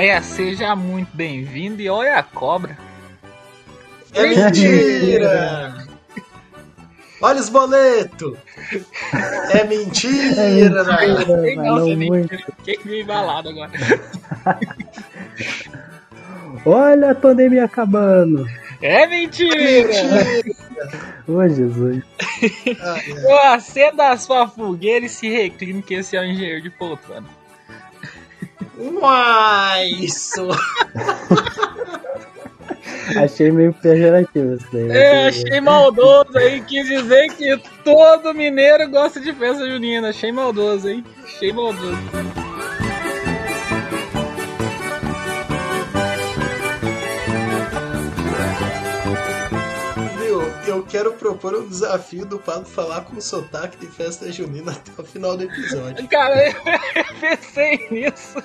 Olha, 0.00 0.22
seja 0.22 0.74
muito 0.74 1.14
bem-vindo 1.14 1.82
e 1.82 1.88
olha 1.90 2.16
a 2.16 2.22
cobra. 2.22 2.74
É 4.14 4.26
mentira! 4.26 5.76
Olha 7.20 7.38
os 7.38 7.50
boletos! 7.50 8.38
É 9.50 9.62
mentira, 9.68 10.40
É 10.40 10.70
mentira. 11.94 12.42
Fiquei 12.56 12.78
meio 12.82 13.02
embalado 13.02 13.50
agora. 13.50 13.72
Olha 16.64 17.10
a 17.10 17.14
pandemia 17.14 17.66
acabando. 17.66 18.48
É 18.80 19.06
mentira! 19.06 19.90
Ô, 21.28 21.46
Jesus. 21.46 22.02
Ai, 22.40 22.78
ai. 22.80 23.24
Ô, 23.26 23.36
Acenda 23.52 24.08
a 24.08 24.16
sua 24.16 24.48
fogueira 24.48 25.04
e 25.04 25.10
se 25.10 25.28
recline 25.28 25.82
que 25.82 25.92
esse 25.92 26.16
é 26.16 26.22
o 26.22 26.24
engenheiro 26.24 26.62
de 26.62 26.70
poltrona. 26.70 27.38
Uai, 28.78 29.86
isso! 30.00 30.48
Achei 33.16 33.50
meio 33.50 33.72
pejorativo 33.74 34.54
isso 34.54 34.66
daí. 34.72 34.90
É, 34.90 35.26
achei 35.28 35.60
maldoso 35.60 36.36
aí, 36.38 36.60
quis 36.62 36.86
dizer 36.86 37.28
que 37.34 37.56
todo 37.84 38.32
mineiro 38.32 38.88
gosta 38.88 39.20
de 39.20 39.32
festa 39.32 39.68
junina. 39.68 40.10
Achei 40.10 40.30
maldoso, 40.30 40.88
hein? 40.88 41.04
Achei 41.24 41.52
maldoso. 41.52 41.98
Eu 50.70 50.84
quero 50.84 51.12
propor 51.14 51.52
um 51.56 51.66
desafio 51.66 52.24
do 52.24 52.38
Pablo 52.38 52.64
falar 52.64 53.00
com 53.00 53.20
sotaque 53.20 53.76
de 53.76 53.88
festa 53.88 54.30
junina 54.30 54.70
até 54.70 55.02
o 55.02 55.04
final 55.04 55.36
do 55.36 55.42
episódio. 55.42 56.06
Cara, 56.06 56.46
eu 56.46 57.04
pensei 57.20 57.88
nisso. 57.90 58.36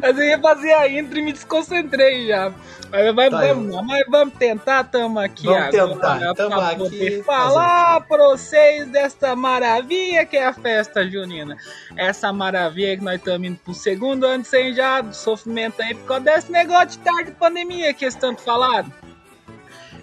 Mas 0.00 0.18
eu 0.18 0.24
ia 0.24 0.40
fazer 0.40 0.72
a 0.72 0.88
intro 0.88 1.18
e 1.18 1.22
me 1.22 1.30
desconcentrei 1.30 2.26
já. 2.26 2.54
Mas, 2.90 3.30
Tá, 3.30 3.40
vamos, 3.40 3.86
mas 3.86 4.06
vamos 4.08 4.34
tentar, 4.38 4.84
tamo 4.84 5.18
aqui 5.18 5.44
Vamos 5.44 5.74
agora 5.74 6.18
tentar, 6.18 6.34
tamo 6.34 6.56
pra 6.56 6.68
aqui 6.70 7.22
falar 7.22 8.00
pra 8.00 8.28
vocês 8.28 8.88
desta 8.88 9.36
maravilha 9.36 10.24
que 10.24 10.38
é 10.38 10.46
a 10.46 10.54
festa 10.54 11.06
junina. 11.06 11.54
Essa 11.98 12.32
maravilha 12.32 12.96
que 12.96 13.04
nós 13.04 13.16
estamos 13.16 13.46
indo 13.46 13.58
pro 13.58 13.74
segundo 13.74 14.24
ano 14.24 14.42
sem 14.42 14.72
já, 14.72 15.04
sofrimento 15.12 15.82
aí, 15.82 15.94
por 15.94 16.06
causa 16.06 16.24
desse 16.24 16.50
negócio 16.50 16.88
de 16.88 16.98
tarde 17.00 17.30
de 17.30 17.36
pandemia 17.36 17.92
que 17.92 18.06
eles 18.06 18.14
tanto 18.14 18.40
falaram. 18.40 18.90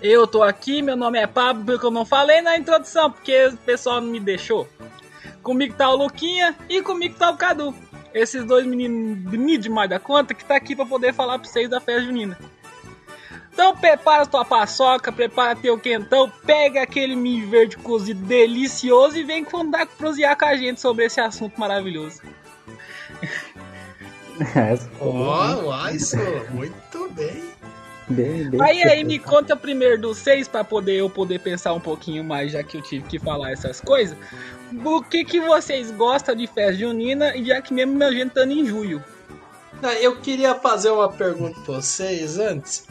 Eu 0.07 0.27
tô 0.27 0.43
aqui, 0.43 0.83
meu 0.83 0.95
nome 0.95 1.17
é 1.17 1.25
Pablo, 1.25 1.65
porque 1.65 1.83
eu 1.83 1.89
não 1.89 2.05
falei 2.05 2.39
na 2.39 2.55
introdução, 2.55 3.09
porque 3.09 3.47
o 3.47 3.57
pessoal 3.57 3.99
não 3.99 4.07
me 4.07 4.19
deixou. 4.19 4.69
Comigo 5.41 5.73
tá 5.73 5.89
o 5.89 5.95
Luquinha 5.95 6.55
e 6.69 6.79
comigo 6.79 7.15
tá 7.17 7.31
o 7.31 7.37
Cadu. 7.37 7.73
Esses 8.13 8.45
dois 8.45 8.67
meninos 8.67 9.17
bonitos 9.17 9.63
demais 9.63 9.89
da 9.89 9.99
conta 9.99 10.35
que 10.35 10.45
tá 10.45 10.57
aqui 10.57 10.75
pra 10.75 10.85
poder 10.85 11.11
falar 11.11 11.39
pra 11.39 11.49
vocês 11.49 11.67
da 11.67 11.81
festa 11.81 12.03
junina. 12.03 12.37
Então 13.51 13.75
prepara 13.75 14.27
tua 14.27 14.45
paçoca, 14.45 15.11
prepara 15.11 15.55
teu 15.55 15.75
quentão, 15.79 16.31
pega 16.45 16.83
aquele 16.83 17.15
milho 17.15 17.49
verde 17.49 17.75
cozido 17.75 18.23
delicioso 18.27 19.17
e 19.17 19.23
vem 19.23 19.43
contar 19.43 19.87
prosear 19.87 20.37
com 20.37 20.45
a 20.45 20.55
gente 20.55 20.79
sobre 20.79 21.05
esse 21.05 21.19
assunto 21.19 21.59
maravilhoso. 21.59 22.21
Ó, 25.01 25.65
uai, 25.65 25.95
isso! 25.95 26.15
Muito 26.51 27.09
bem! 27.09 27.54
Bem, 28.09 28.49
bem 28.49 28.61
Aí 28.61 28.83
aí 28.83 29.03
me 29.03 29.19
conta 29.19 29.55
primeiro 29.55 29.99
dos 29.99 30.17
seis 30.17 30.47
pra 30.47 30.63
poder 30.63 30.95
eu 30.95 31.09
poder 31.09 31.39
pensar 31.39 31.73
um 31.73 31.79
pouquinho 31.79 32.23
mais, 32.23 32.51
já 32.51 32.63
que 32.63 32.77
eu 32.77 32.81
tive 32.81 33.07
que 33.07 33.19
falar 33.19 33.51
essas 33.51 33.79
coisas. 33.81 34.17
O 34.83 35.01
que 35.01 35.23
que 35.23 35.39
vocês 35.39 35.91
gostam 35.91 36.35
de 36.35 36.47
festa 36.47 36.73
junina, 36.73 37.33
já 37.43 37.61
que 37.61 37.73
mesmo 37.73 38.03
a 38.03 38.11
gente 38.11 38.31
tá 38.31 38.45
em 38.45 38.65
julho? 38.65 39.03
Ah, 39.83 39.93
Eu 39.95 40.15
queria 40.17 40.55
fazer 40.55 40.89
uma 40.89 41.11
pergunta 41.11 41.59
pra 41.61 41.75
vocês 41.75 42.39
antes. 42.39 42.87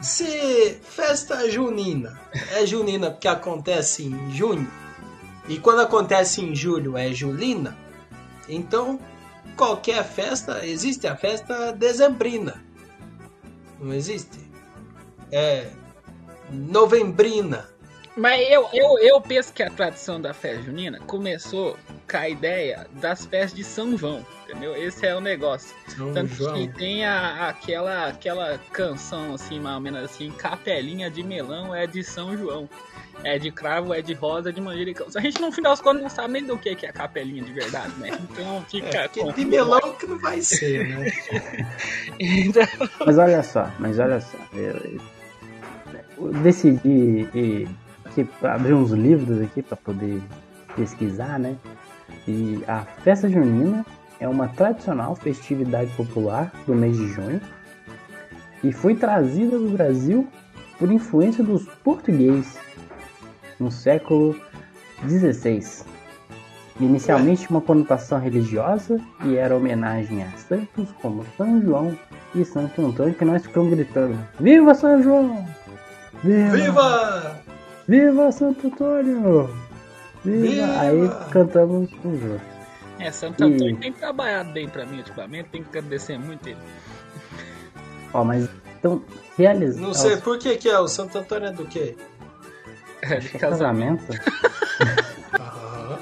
Se 0.00 0.78
festa 0.82 1.50
junina 1.50 2.18
é 2.52 2.64
junina 2.64 3.10
porque 3.10 3.28
acontece 3.28 4.04
em 4.04 4.30
junho, 4.30 4.70
e 5.48 5.58
quando 5.58 5.80
acontece 5.80 6.40
em 6.40 6.54
julho 6.54 6.96
é 6.96 7.12
julina, 7.12 7.76
então 8.48 8.98
qualquer 9.56 10.04
festa, 10.04 10.64
existe 10.64 11.06
a 11.06 11.16
festa 11.16 11.72
dezembrina. 11.72 12.62
Não 13.80 13.94
existe? 13.94 14.38
É 15.32 15.70
novembrina. 16.50 17.68
Mas 18.16 18.40
eu, 18.50 18.68
eu, 18.72 18.98
eu 18.98 19.20
penso 19.20 19.52
que 19.52 19.62
a 19.62 19.70
tradição 19.70 20.20
da 20.20 20.34
festa 20.34 20.62
junina 20.62 20.98
começou 21.00 21.78
a 22.18 22.28
ideia 22.28 22.86
das 23.00 23.24
festas 23.26 23.54
de 23.54 23.64
São 23.64 23.96
João, 23.96 24.24
entendeu? 24.44 24.74
Esse 24.76 25.06
é 25.06 25.14
o 25.14 25.20
negócio. 25.20 25.74
São 25.88 26.12
Tanto 26.12 26.34
João. 26.34 26.54
que 26.54 26.68
tem 26.68 27.04
a, 27.04 27.48
aquela, 27.48 28.08
aquela 28.08 28.58
canção, 28.72 29.34
assim, 29.34 29.60
mais 29.60 29.76
ou 29.76 29.80
menos 29.80 30.02
assim, 30.04 30.30
Capelinha 30.32 31.10
de 31.10 31.22
Melão 31.22 31.74
é 31.74 31.86
de 31.86 32.02
São 32.02 32.36
João. 32.36 32.68
É 33.22 33.38
de 33.38 33.50
cravo, 33.50 33.92
é 33.92 34.00
de 34.00 34.14
rosa, 34.14 34.48
é 34.48 34.52
de 34.52 34.62
manjericão. 34.62 35.06
A 35.14 35.20
gente, 35.20 35.40
no 35.42 35.52
final 35.52 35.72
das 35.72 35.80
contas, 35.82 36.00
não 36.02 36.08
sabe 36.08 36.32
nem 36.34 36.44
do 36.44 36.56
que 36.56 36.74
que 36.74 36.86
é 36.86 36.92
capelinha 36.92 37.42
de 37.42 37.52
verdade, 37.52 37.92
né? 37.98 38.08
Então 38.30 38.64
fica... 38.70 38.98
É, 38.98 39.08
com- 39.08 39.30
de 39.30 39.44
melão 39.44 39.94
que 39.98 40.06
não 40.06 40.18
vai 40.18 40.40
ser, 40.40 40.88
né? 40.88 41.12
Então, 42.18 42.62
Mas 43.04 43.18
olha 43.18 43.42
só, 43.42 43.70
mas 43.78 43.98
olha 43.98 44.20
só. 44.20 44.38
Eu, 44.54 45.00
eu 46.18 46.32
decidi 46.42 47.28
e, 47.34 47.68
que, 48.14 48.26
abrir 48.46 48.74
uns 48.74 48.90
livros 48.92 49.40
aqui 49.40 49.62
para 49.62 49.76
poder 49.76 50.20
pesquisar, 50.76 51.38
né? 51.38 51.56
E 52.30 52.62
a 52.68 52.84
festa 53.02 53.28
junina 53.28 53.84
é 54.20 54.28
uma 54.28 54.46
tradicional 54.46 55.16
festividade 55.16 55.90
popular 55.96 56.52
do 56.64 56.74
mês 56.74 56.96
de 56.96 57.08
junho 57.08 57.40
e 58.62 58.72
foi 58.72 58.94
trazida 58.94 59.58
do 59.58 59.70
Brasil 59.70 60.28
por 60.78 60.92
influência 60.92 61.42
dos 61.42 61.64
portugueses 61.82 62.56
no 63.58 63.70
século 63.70 64.40
XVI. 65.08 65.84
Inicialmente 66.78 67.50
uma 67.50 67.60
conotação 67.60 68.20
religiosa 68.20 69.00
e 69.24 69.36
era 69.36 69.56
homenagem 69.56 70.22
a 70.22 70.30
santos 70.38 70.88
como 71.02 71.26
São 71.36 71.60
João 71.60 71.98
e 72.32 72.44
Santo 72.44 72.86
Antônio 72.86 73.14
que 73.14 73.24
nós 73.24 73.42
ficamos 73.42 73.70
gritando 73.70 74.16
Viva 74.38 74.72
São 74.74 75.02
João! 75.02 75.44
Viva! 76.22 76.56
Viva! 76.56 77.40
Viva 77.88 78.32
Santo 78.32 78.68
Antônio! 78.68 79.69
Viva! 80.24 80.80
Aí 80.80 81.10
cantamos 81.30 81.90
o 82.04 82.16
jogo. 82.18 82.40
é, 82.98 83.10
Santo 83.10 83.42
Antônio 83.44 83.76
tem 83.78 83.92
trabalhado 83.92 84.52
bem 84.52 84.68
pra 84.68 84.84
mim 84.84 84.98
ultimamente, 84.98 85.48
tem 85.50 85.62
que 85.62 85.78
agradecer 85.78 86.18
muito 86.18 86.46
ele. 86.48 86.58
Ó, 88.12 88.24
mas 88.24 88.48
então 88.78 89.02
realizar. 89.38 89.80
Não 89.80 89.94
sei 89.94 90.16
por 90.16 90.38
que 90.38 90.56
que 90.56 90.68
é 90.68 90.78
o 90.78 90.88
Santo 90.88 91.16
Antônio 91.18 91.48
é 91.48 91.52
do 91.52 91.64
quê? 91.66 91.96
É, 93.02 93.16
de 93.18 93.30
casamento. 93.38 94.06
casamento. 94.06 95.10
Ah, 95.32 95.98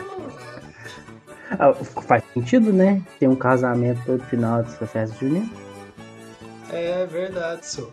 Ah, 1.60 1.72
faz 2.02 2.22
sentido, 2.34 2.72
né? 2.72 3.00
Tem 3.18 3.28
um 3.28 3.34
casamento 3.34 4.00
todo 4.04 4.22
final 4.24 4.62
dessa 4.62 4.86
festa 4.86 5.16
junina. 5.18 5.48
É 6.72 7.06
verdade, 7.06 7.66
senhor. 7.66 7.92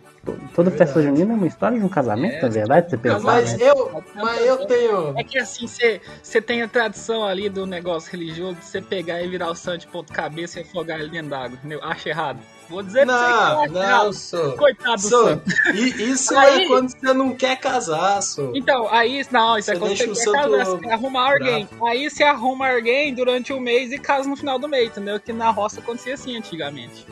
Toda 0.56 0.72
Verdade. 0.72 0.78
festa 0.78 1.04
junina 1.04 1.34
é 1.34 1.36
uma 1.36 1.46
história 1.46 1.78
de 1.78 1.86
um 1.86 1.90
casamento, 1.90 2.34
É, 2.38 2.42
na 2.42 2.48
verdade, 2.50 2.90
você 2.90 2.98
pensar, 2.98 3.20
Mas 3.20 3.54
né? 3.60 3.70
eu, 3.70 4.04
mas 4.16 4.42
eu 4.44 4.66
tenho. 4.66 5.14
É 5.20 5.24
que 5.24 5.38
assim, 5.38 5.68
você 5.68 6.42
tem 6.42 6.64
a 6.64 6.68
tradição 6.68 7.24
ali 7.24 7.48
do 7.48 7.68
negócio 7.68 8.12
religioso 8.12 8.56
de 8.56 8.66
você 8.66 8.82
pegar 8.82 9.22
e 9.22 9.28
virar 9.28 9.52
o 9.52 9.56
santo 9.56 9.82
de 9.82 9.88
ponto 9.88 10.12
cabeça 10.12 10.60
e 10.60 10.64
afogar 10.64 11.00
ele 11.00 11.10
dentro 11.10 11.30
d'água, 11.30 11.56
entendeu? 11.60 11.80
Acho 11.84 12.10
errado. 12.10 12.40
Vou 12.68 12.82
dizer 12.82 13.06
pra 13.06 13.16
Não, 13.16 13.58
você 13.62 13.68
que 13.68 13.74
não, 13.76 14.14
senhor. 14.14 14.56
Coitado 14.58 14.96
do 14.96 15.08
Senhor, 15.08 15.26
santo. 15.28 15.52
e 15.76 16.12
isso 16.12 16.34
Aí- 16.40 16.64
é 16.64 16.68
quando 16.68 16.90
você 16.90 17.14
não 17.14 17.36
quer 17.36 17.58
casar, 17.58 18.20
senhor. 18.24 18.52
Então, 18.56 18.88
aí, 18.92 19.24
não, 19.30 19.60
isso 19.60 19.70
é 19.70 19.76
Você 19.76 19.80
quando 19.80 19.90
deixa 19.90 20.08
você 20.08 20.32
quer 20.32 20.42
santo 20.42 20.58
casar, 20.58 20.66
você 20.66 20.90
arrumar 20.90 21.32
alguém. 21.34 21.70
Aí 21.86 22.10
você 22.10 22.24
arruma 22.24 22.72
alguém 22.74 23.14
durante 23.14 23.54
o 23.54 23.60
mês 23.62 23.92
e 23.92 24.00
casa 24.00 24.28
no 24.28 24.36
final 24.36 24.58
do 24.58 24.68
mês, 24.68 24.88
entendeu? 24.90 25.20
Que 25.20 25.32
na 25.32 25.52
roça 25.52 25.80
acontecia 25.80 26.16
assim 26.16 26.36
antigamente. 26.36 27.06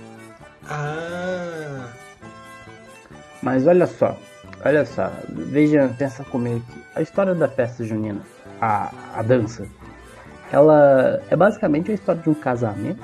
Ah, 0.70 1.88
Mas 3.42 3.68
olha 3.68 3.88
só, 3.88 4.18
olha 4.64 4.86
só, 4.86 5.12
veja, 5.30 5.94
pensa 5.98 6.24
comigo 6.24 6.64
aqui. 6.70 6.84
A 6.96 7.02
história 7.02 7.36
da 7.36 7.48
festa 7.48 7.84
junina, 7.84 8.22
a, 8.62 8.92
a 9.16 9.22
dança, 9.22 9.68
ela 10.52 11.22
é 11.30 11.36
basicamente 11.36 11.92
a 11.92 11.94
história 11.94 12.22
de 12.22 12.30
um 12.30 12.34
casamento 12.34 13.04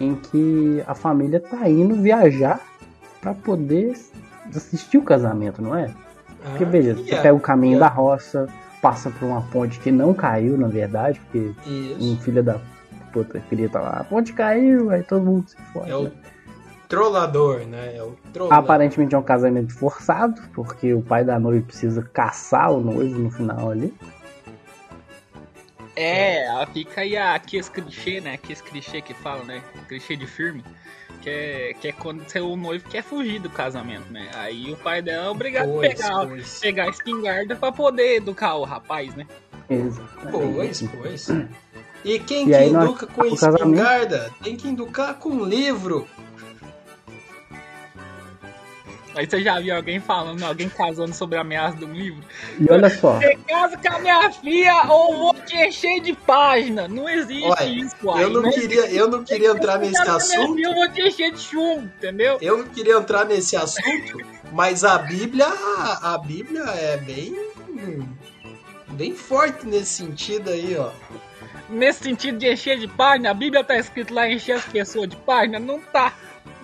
em 0.00 0.14
que 0.16 0.82
a 0.86 0.94
família 0.94 1.40
tá 1.40 1.68
indo 1.68 1.94
viajar 1.94 2.60
para 3.20 3.32
poder 3.32 3.94
assistir 4.54 4.98
o 4.98 5.02
casamento, 5.02 5.62
não 5.62 5.74
é? 5.74 5.90
Porque 6.42 6.64
ah, 6.64 6.68
veja, 6.68 6.94
você 6.94 7.02
yeah, 7.02 7.22
pega 7.22 7.34
o 7.34 7.40
caminho 7.40 7.76
yeah. 7.76 7.88
da 7.88 7.94
roça, 7.94 8.46
passa 8.82 9.10
por 9.10 9.24
uma 9.24 9.40
ponte 9.40 9.80
que 9.80 9.90
não 9.90 10.12
caiu, 10.12 10.58
na 10.58 10.68
verdade, 10.68 11.18
porque 11.20 11.52
um 11.98 12.12
Isso. 12.12 12.20
filho 12.22 12.42
da 12.42 12.60
puta 13.12 13.40
queria 13.48 13.66
estar 13.66 13.80
lá, 13.80 14.00
a 14.00 14.04
ponte 14.04 14.32
caiu, 14.32 14.90
aí 14.90 15.02
todo 15.02 15.24
mundo 15.24 15.48
se 15.48 15.56
fode. 15.72 15.90
É 15.90 15.96
o 15.96 16.02
né? 16.02 16.12
Trollador, 16.94 17.60
né? 17.66 17.96
É 17.96 18.02
o 18.02 18.16
trollador. 18.32 18.58
Aparentemente 18.58 19.14
é 19.14 19.18
um 19.18 19.22
casamento 19.22 19.72
forçado, 19.74 20.40
porque 20.54 20.92
o 20.94 21.02
pai 21.02 21.24
da 21.24 21.38
noiva 21.38 21.64
precisa 21.66 22.02
caçar 22.12 22.70
o 22.72 22.80
noivo 22.80 23.18
no 23.18 23.30
final 23.30 23.70
ali. 23.70 23.92
É, 25.96 26.46
fica 26.72 27.02
aí 27.02 27.16
a- 27.16 27.34
aqui 27.34 27.56
esse 27.56 27.70
clichê, 27.70 28.20
né? 28.20 28.34
Aqui 28.34 28.52
esse 28.52 28.62
clichê 28.62 29.00
que 29.00 29.14
fala, 29.14 29.44
né? 29.44 29.62
Clichê 29.88 30.16
de 30.16 30.26
filme. 30.26 30.64
quer, 31.22 31.72
quer 31.80 31.92
quando 31.94 32.22
o 32.42 32.54
noivo 32.56 32.86
quer 32.90 33.02
fugir 33.02 33.38
do 33.40 33.48
casamento, 33.48 34.12
né? 34.12 34.28
Aí 34.34 34.70
o 34.70 34.76
pai 34.76 35.00
dela 35.00 35.26
é 35.26 35.30
obrigado 35.30 35.70
Pois, 35.70 35.92
a 35.92 35.94
pegar, 35.96 36.26
pois. 36.26 36.58
pegar 36.60 36.84
a 36.84 36.88
espingarda 36.90 37.56
pra 37.56 37.72
poder 37.72 38.16
educar 38.16 38.56
o 38.56 38.64
rapaz, 38.64 39.14
né? 39.14 39.26
Pois, 39.66 40.82
pois. 41.00 41.28
E 42.04 42.18
quem 42.18 42.42
E 42.42 42.46
que 42.48 42.54
aí 42.54 42.70
nós- 42.70 42.84
educa 42.84 43.06
com 43.06 43.22
o 43.22 43.30
casamento- 43.30 43.62
espingarda 43.64 44.30
tem 44.42 44.54
que 44.54 44.68
educar 44.68 45.14
com 45.14 45.42
livro. 45.44 46.06
Aí 49.16 49.26
você 49.28 49.42
já 49.42 49.60
viu 49.60 49.74
alguém 49.76 50.00
falando, 50.00 50.42
alguém 50.42 50.68
casando 50.68 51.14
sobre 51.14 51.38
a 51.38 51.42
ameaça 51.42 51.76
de 51.76 51.84
um 51.84 51.92
livro? 51.92 52.22
E 52.58 52.70
olha 52.70 52.90
só, 52.90 53.14
Você 53.18 53.36
casa 53.48 53.76
com 53.76 53.88
a 53.94 53.98
minha 54.00 54.32
filha 54.32 54.82
ou 54.88 55.16
vou 55.16 55.34
te 55.34 55.56
encher 55.56 56.00
de 56.00 56.12
página. 56.12 56.88
Não 56.88 57.08
existe 57.08 57.44
Olha, 57.44 57.64
isso, 57.64 57.94
uai. 58.02 58.24
Eu 58.24 58.30
não 58.30 58.50
queria, 58.50 58.86
eu 58.90 59.08
não 59.08 59.24
queria 59.24 59.50
entrar 59.50 59.78
nesse 59.78 60.04
Casa 60.04 60.04
com 60.04 60.12
a 60.12 60.18
minha 60.18 60.38
assunto. 60.38 60.56
filha, 60.56 60.66
Eu 60.66 60.74
vou 60.74 60.88
te 60.90 61.02
encher 61.02 61.32
de 61.32 61.40
chumbo, 61.40 61.82
entendeu? 61.96 62.38
Eu 62.40 62.58
não 62.58 62.64
queria 62.66 62.96
entrar 62.96 63.24
nesse 63.24 63.56
assunto, 63.56 64.18
mas 64.52 64.84
a 64.84 64.98
Bíblia, 64.98 65.46
a 65.46 66.18
Bíblia 66.18 66.62
é 66.64 66.96
bem 66.96 67.36
bem 68.90 69.14
forte 69.14 69.66
nesse 69.66 69.92
sentido 70.04 70.50
aí, 70.50 70.76
ó. 70.76 70.90
Nesse 71.68 72.04
sentido 72.04 72.38
de 72.38 72.52
encher 72.52 72.78
de 72.78 72.86
página, 72.86 73.30
a 73.30 73.34
Bíblia 73.34 73.64
tá 73.64 73.76
escrito 73.76 74.12
lá 74.12 74.28
encher 74.28 74.56
as 74.56 74.64
pessoas 74.66 75.08
de 75.08 75.16
página? 75.16 75.58
Não 75.58 75.80
tá. 75.80 76.12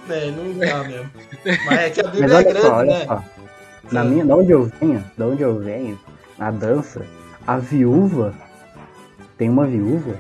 É, 0.09 0.31
não 0.31 0.59
dá 0.59 0.85
mesmo. 0.85 1.11
Mas 1.65 1.79
é 1.79 1.91
que 1.91 2.01
a 2.01 2.09
Bíblia 2.09 2.33
é 2.33 2.37
olha 2.37 2.43
grande, 2.45 2.61
só, 2.67 2.75
olha 2.75 2.99
né? 2.99 3.07
só. 3.07 3.25
Na 3.93 4.05
minha, 4.05 4.25
da 4.25 4.37
onde 4.37 4.53
eu 4.53 4.65
venho, 4.81 5.05
da 5.17 5.27
onde 5.27 5.43
eu 5.43 5.59
venho, 5.59 5.99
na 6.39 6.51
dança, 6.51 7.05
a 7.47 7.59
viúva, 7.59 8.35
tem 9.37 9.49
uma 9.49 9.67
viúva, 9.67 10.15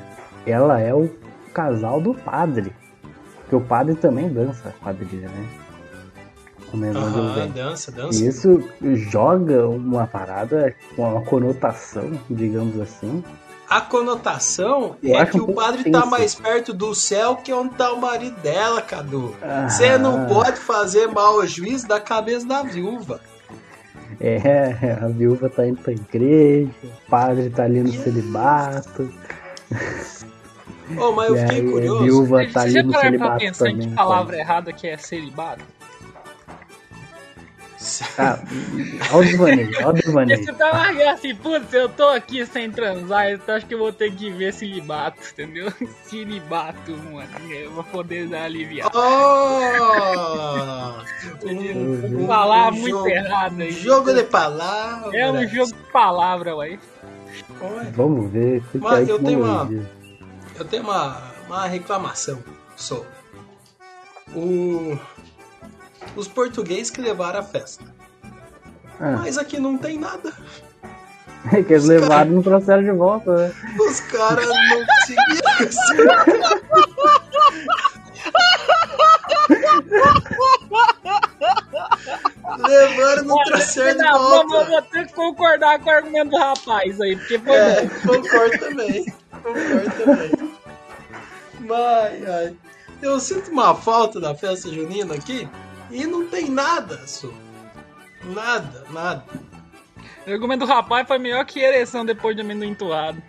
ela 0.46 0.80
é 0.80 0.92
o 0.94 1.10
casal 1.54 2.00
do 2.00 2.14
padre. 2.14 2.72
Porque 3.40 3.56
o 3.56 3.60
padre 3.60 3.94
também 3.94 4.28
dança 4.28 4.74
quadrilha, 4.82 5.28
né? 5.28 5.48
É 6.72 6.90
Aham, 6.90 7.34
venho. 7.34 7.52
dança, 7.52 7.90
dança. 7.90 8.22
E 8.22 8.28
isso 8.28 8.62
joga 8.82 9.66
uma 9.66 10.06
parada 10.06 10.72
com 10.94 11.02
uma 11.02 11.22
conotação, 11.22 12.12
digamos 12.30 12.80
assim. 12.80 13.24
A 13.70 13.80
conotação 13.80 14.96
Eu 15.00 15.16
é 15.16 15.24
que 15.24 15.40
um 15.40 15.44
o 15.44 15.54
padre 15.54 15.88
tá 15.92 16.04
mais 16.04 16.34
perto 16.34 16.72
do 16.74 16.92
céu 16.92 17.36
que 17.36 17.52
onde 17.52 17.72
tá 17.76 17.92
o 17.92 18.00
marido 18.00 18.34
dela, 18.40 18.82
Cadu. 18.82 19.32
Ah. 19.40 19.68
Você 19.68 19.96
não 19.96 20.26
pode 20.26 20.58
fazer 20.58 21.06
mau 21.06 21.46
juízo 21.46 21.86
da 21.86 22.00
cabeça 22.00 22.44
da 22.48 22.64
viúva. 22.64 23.20
É, 24.20 24.98
a 25.00 25.06
viúva 25.06 25.48
tá 25.48 25.64
indo 25.66 25.80
pra 25.80 25.92
igreja, 25.92 26.68
o 26.82 27.10
padre 27.10 27.48
tá 27.48 27.62
ali 27.62 27.80
no 27.80 27.92
celibato. 27.92 29.08
Ô, 30.98 31.12
mas 31.12 31.30
eu 31.30 31.36
fiquei 31.36 31.60
aí 31.60 31.68
a 31.68 31.70
curioso. 31.70 32.02
viúva 32.04 32.46
tá 32.52 32.52
Você 32.52 32.58
ali 32.58 32.72
já 32.72 32.82
no 32.82 32.92
pararam 32.92 33.18
pra 33.18 33.38
celibato 33.38 33.38
pensar 33.38 33.68
em 33.68 33.72
também. 33.72 33.88
que 33.88 33.94
palavra 33.94 34.36
errada 34.36 34.72
que 34.72 34.86
é 34.88 34.96
celibato? 34.96 35.64
Ah, 38.18 38.38
olha 39.12 39.20
o 39.20 39.24
desvaneio, 39.24 39.70
olha 39.78 39.88
o 39.88 39.92
desvaneio. 39.94 40.44
você 40.44 40.52
tá 40.52 40.70
largando 40.70 41.08
assim, 41.10 41.34
putz, 41.34 41.72
eu 41.72 41.88
tô 41.88 42.08
aqui 42.08 42.44
sem 42.44 42.70
transar, 42.70 43.30
então 43.30 43.54
acho 43.54 43.64
que 43.64 43.72
eu 43.74 43.78
vou 43.78 43.90
ter 43.92 44.12
que 44.14 44.30
ver 44.30 44.52
celibato, 44.52 45.18
entendeu? 45.32 45.72
Celibato, 46.04 46.90
mano, 47.10 47.52
eu 47.52 47.70
vou 47.72 47.84
poder 47.84 48.28
dar 48.28 48.42
aliviar. 48.44 48.90
Oh! 48.94 51.00
Uhum. 51.42 52.26
Falar 52.26 52.72
Um 52.72 52.76
muito 52.76 52.90
jogo- 52.96 53.08
errado 53.08 53.60
aí. 53.60 53.70
Jogo 53.72 54.12
de 54.12 54.24
palavras. 54.24 55.14
É 55.14 55.30
um 55.30 55.48
jogo 55.48 55.72
de 55.72 55.92
palavra, 55.92 56.56
ué. 56.56 56.78
Vamos 57.94 58.30
ver. 58.30 58.62
que 58.72 58.78
Mas 58.78 59.08
eu 59.08 59.18
tenho 59.22 59.38
tecnologia. 59.40 59.90
Eu 60.58 60.64
tenho 60.66 60.82
uma, 60.82 61.22
uma 61.46 61.66
reclamação 61.66 62.42
só. 62.76 63.04
O, 64.34 64.98
os 66.16 66.26
portugueses 66.28 66.90
que 66.90 67.00
levaram 67.00 67.40
a 67.40 67.42
festa. 67.42 67.84
Ah, 68.98 69.16
Mas 69.22 69.38
aqui 69.38 69.58
não 69.58 69.78
tem 69.78 69.98
nada. 69.98 70.32
é 71.52 71.62
que 71.62 71.72
eles 71.72 71.84
levaram 71.86 72.30
no 72.32 72.42
processo 72.42 72.82
de 72.84 72.90
volta, 72.92 73.34
né? 73.34 73.54
Os 73.78 74.00
caras 74.00 74.46
não 74.46 74.84
conseguiram. 74.86 76.50
Levaram 82.58 83.24
no 83.24 83.36
tracer 83.44 83.94
de 83.96 84.02
Não, 84.02 84.18
vamos, 84.18 84.52
volta. 84.52 84.70
vou 84.70 84.82
ter 84.82 85.06
que 85.06 85.12
concordar 85.14 85.78
com 85.80 85.88
o 85.88 85.92
argumento 85.92 86.30
do 86.30 86.36
rapaz 86.38 87.00
aí, 87.00 87.16
porque 87.16 87.38
foi 87.38 87.56
É, 87.56 87.86
concordo 88.06 88.58
também. 88.58 89.04
Concordo 89.42 89.90
também. 90.04 90.30
Mas, 91.60 92.28
ai, 92.28 92.56
eu 93.02 93.20
sinto 93.20 93.50
uma 93.50 93.74
falta 93.74 94.20
da 94.20 94.34
festa 94.34 94.68
junina 94.72 95.14
aqui 95.14 95.48
e 95.90 96.06
não 96.06 96.26
tem 96.26 96.48
nada, 96.50 97.06
Su. 97.06 97.32
Nada, 98.24 98.84
nada. 98.90 99.24
O 100.26 100.30
argumento 100.30 100.60
do 100.66 100.66
rapaz 100.72 101.06
foi 101.08 101.18
melhor 101.18 101.44
que 101.44 101.58
ereção 101.60 102.04
depois 102.04 102.36
de 102.36 102.42
amendoim 102.42 102.68
enturrado. 102.70 103.20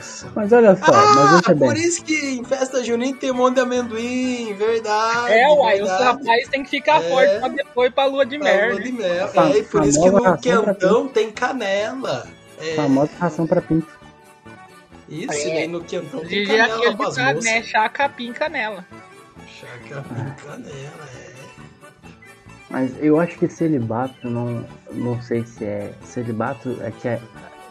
Isso. 0.00 0.30
Mas 0.34 0.52
olha 0.52 0.74
só, 0.76 0.86
mas 0.92 1.16
Ah, 1.16 1.26
veja 1.36 1.42
por 1.42 1.74
bem. 1.74 1.84
isso 1.84 2.04
que 2.04 2.14
em 2.38 2.44
festa 2.44 2.82
junina 2.82 3.16
tem 3.16 3.30
um 3.30 3.34
monte 3.34 3.54
de 3.56 3.60
amendoim, 3.60 4.54
verdade. 4.54 5.32
É, 5.32 5.48
uai, 5.48 5.80
os 5.80 5.88
verdade. 5.88 6.04
rapazes 6.04 6.48
têm 6.48 6.62
que 6.64 6.70
ficar 6.70 7.02
É. 7.02 7.08
fortes 7.10 7.38
pra 7.38 7.48
depois 7.48 7.92
pra 7.92 8.04
lua 8.06 8.26
de 8.26 8.38
Pra 8.38 8.44
merda. 8.48 8.72
lua 8.74 8.82
de 8.82 8.92
mel. 8.92 9.28
Fam- 9.28 9.48
É, 9.50 9.58
e 9.58 9.62
por 9.64 9.84
isso 9.84 10.02
que 10.02 10.10
no 10.10 10.38
quentão 10.38 11.08
tem 11.08 11.30
canela. 11.30 12.26
É, 12.60 12.74
Famosa 12.74 13.10
ração 13.18 13.46
pra 13.46 13.60
pinto. 13.60 13.88
isso, 15.08 15.32
É. 15.32 15.48
e 15.48 15.52
aí 15.58 15.68
no 15.68 15.82
quentão 15.84 16.20
tem 16.20 16.28
De 16.28 16.46
canela 16.46 16.96
pras 16.96 17.14
ditado, 17.14 17.34
moças. 17.36 17.44
né? 17.44 17.62
Chá, 17.62 17.88
capim, 17.88 18.32
canela. 18.32 18.84
Canela, 19.60 21.08
é. 21.14 21.32
Mas 22.70 22.94
eu 23.02 23.20
acho 23.20 23.38
que 23.38 23.48
celibato 23.48 24.28
não, 24.30 24.66
não 24.92 25.20
sei 25.22 25.44
se 25.44 25.64
é. 25.64 25.92
Celibato 26.04 26.78
é 26.80 26.90
que 26.90 27.06
é- 27.08 27.20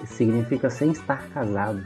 significa 0.06 0.70
sem 0.70 0.92
estar 0.92 1.28
casado. 1.30 1.84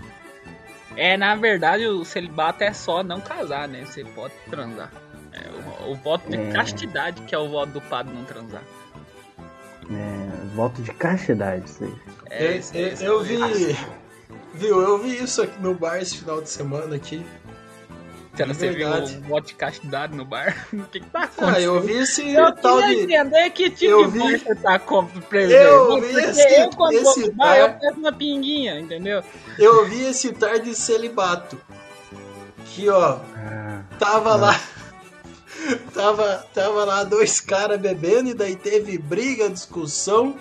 É, 0.97 1.15
na 1.17 1.35
verdade, 1.35 1.85
o 1.87 2.03
celibato 2.05 2.63
é 2.63 2.71
só 2.73 3.03
não 3.03 3.19
casar, 3.21 3.67
né? 3.67 3.85
Você 3.85 4.03
pode 4.03 4.33
transar. 4.49 4.91
É, 5.33 5.83
o, 5.83 5.91
o 5.91 5.95
voto 5.95 6.29
de 6.29 6.37
É. 6.37 6.51
castidade, 6.51 7.21
que 7.23 7.33
é 7.35 7.37
o 7.37 7.49
voto 7.49 7.71
do 7.73 7.81
padre 7.81 8.13
não 8.13 8.23
transar. 8.25 8.63
É, 9.91 10.55
voto 10.55 10.81
de 10.81 10.91
castidade, 10.93 11.69
isso 11.69 11.83
aí. 11.83 11.93
É, 12.29 12.59
Eu- 13.01 13.17
eu 13.17 13.23
vi. 13.23 13.37
Viu, 14.53 14.81
eu 14.81 14.97
vi 14.97 15.21
isso 15.21 15.41
aqui 15.41 15.61
no 15.61 15.73
bar 15.75 15.97
esse 15.97 16.17
final 16.17 16.41
de 16.41 16.49
semana 16.49 16.95
aqui. 16.95 17.25
Cara, 18.37 18.53
você 18.53 18.69
viu 18.69 18.89
verdade. 18.89 19.17
o 19.17 19.21
voto 19.21 19.47
de 19.47 19.53
castidade 19.55 20.15
no 20.15 20.25
bar? 20.25 20.67
O 20.73 20.83
que, 20.83 20.99
que 20.99 21.05
tá 21.07 21.21
Ah, 21.21 21.23
acontecendo? 21.25 21.59
eu 21.63 21.81
vi 21.81 21.93
esse 21.93 22.33
Eu 22.33 22.51
tal 22.55 22.77
queria 22.79 22.95
de. 22.95 23.03
entender 23.13 23.49
que 23.51 23.69
tipo 23.69 23.91
eu 23.91 24.09
vi- 24.09 24.37
você 24.39 24.55
tá 24.55 24.77
com-. 24.79 24.97
Eu 24.97 25.07
vi 25.07 25.21
Porque 25.21 26.19
esse- 26.19 26.61
eu, 26.61 26.69
quando 26.71 26.93
esse 26.93 27.03
vou 27.03 27.19
no 27.19 27.31
bar, 27.33 27.57
eu 27.57 27.69
peço 27.73 27.99
uma 27.99 28.11
pinguinha, 28.13 28.79
entendeu? 28.79 29.23
Eu 29.57 29.85
vi 29.85 30.05
esse 30.05 30.31
tar 30.33 30.59
de 30.59 30.75
celibato. 30.75 31.57
Que 32.65 32.89
ó, 32.89 33.19
Ah, 33.35 33.81
tava 33.99 34.35
lá. 34.35 34.59
Tava, 35.93 36.45
tava 36.53 36.83
lá 36.85 37.03
dois 37.03 37.39
caras 37.39 37.79
bebendo 37.79 38.29
e 38.29 38.33
daí 38.33 38.55
teve 38.55 38.97
briga, 38.99 39.49
discussão. 39.49 40.35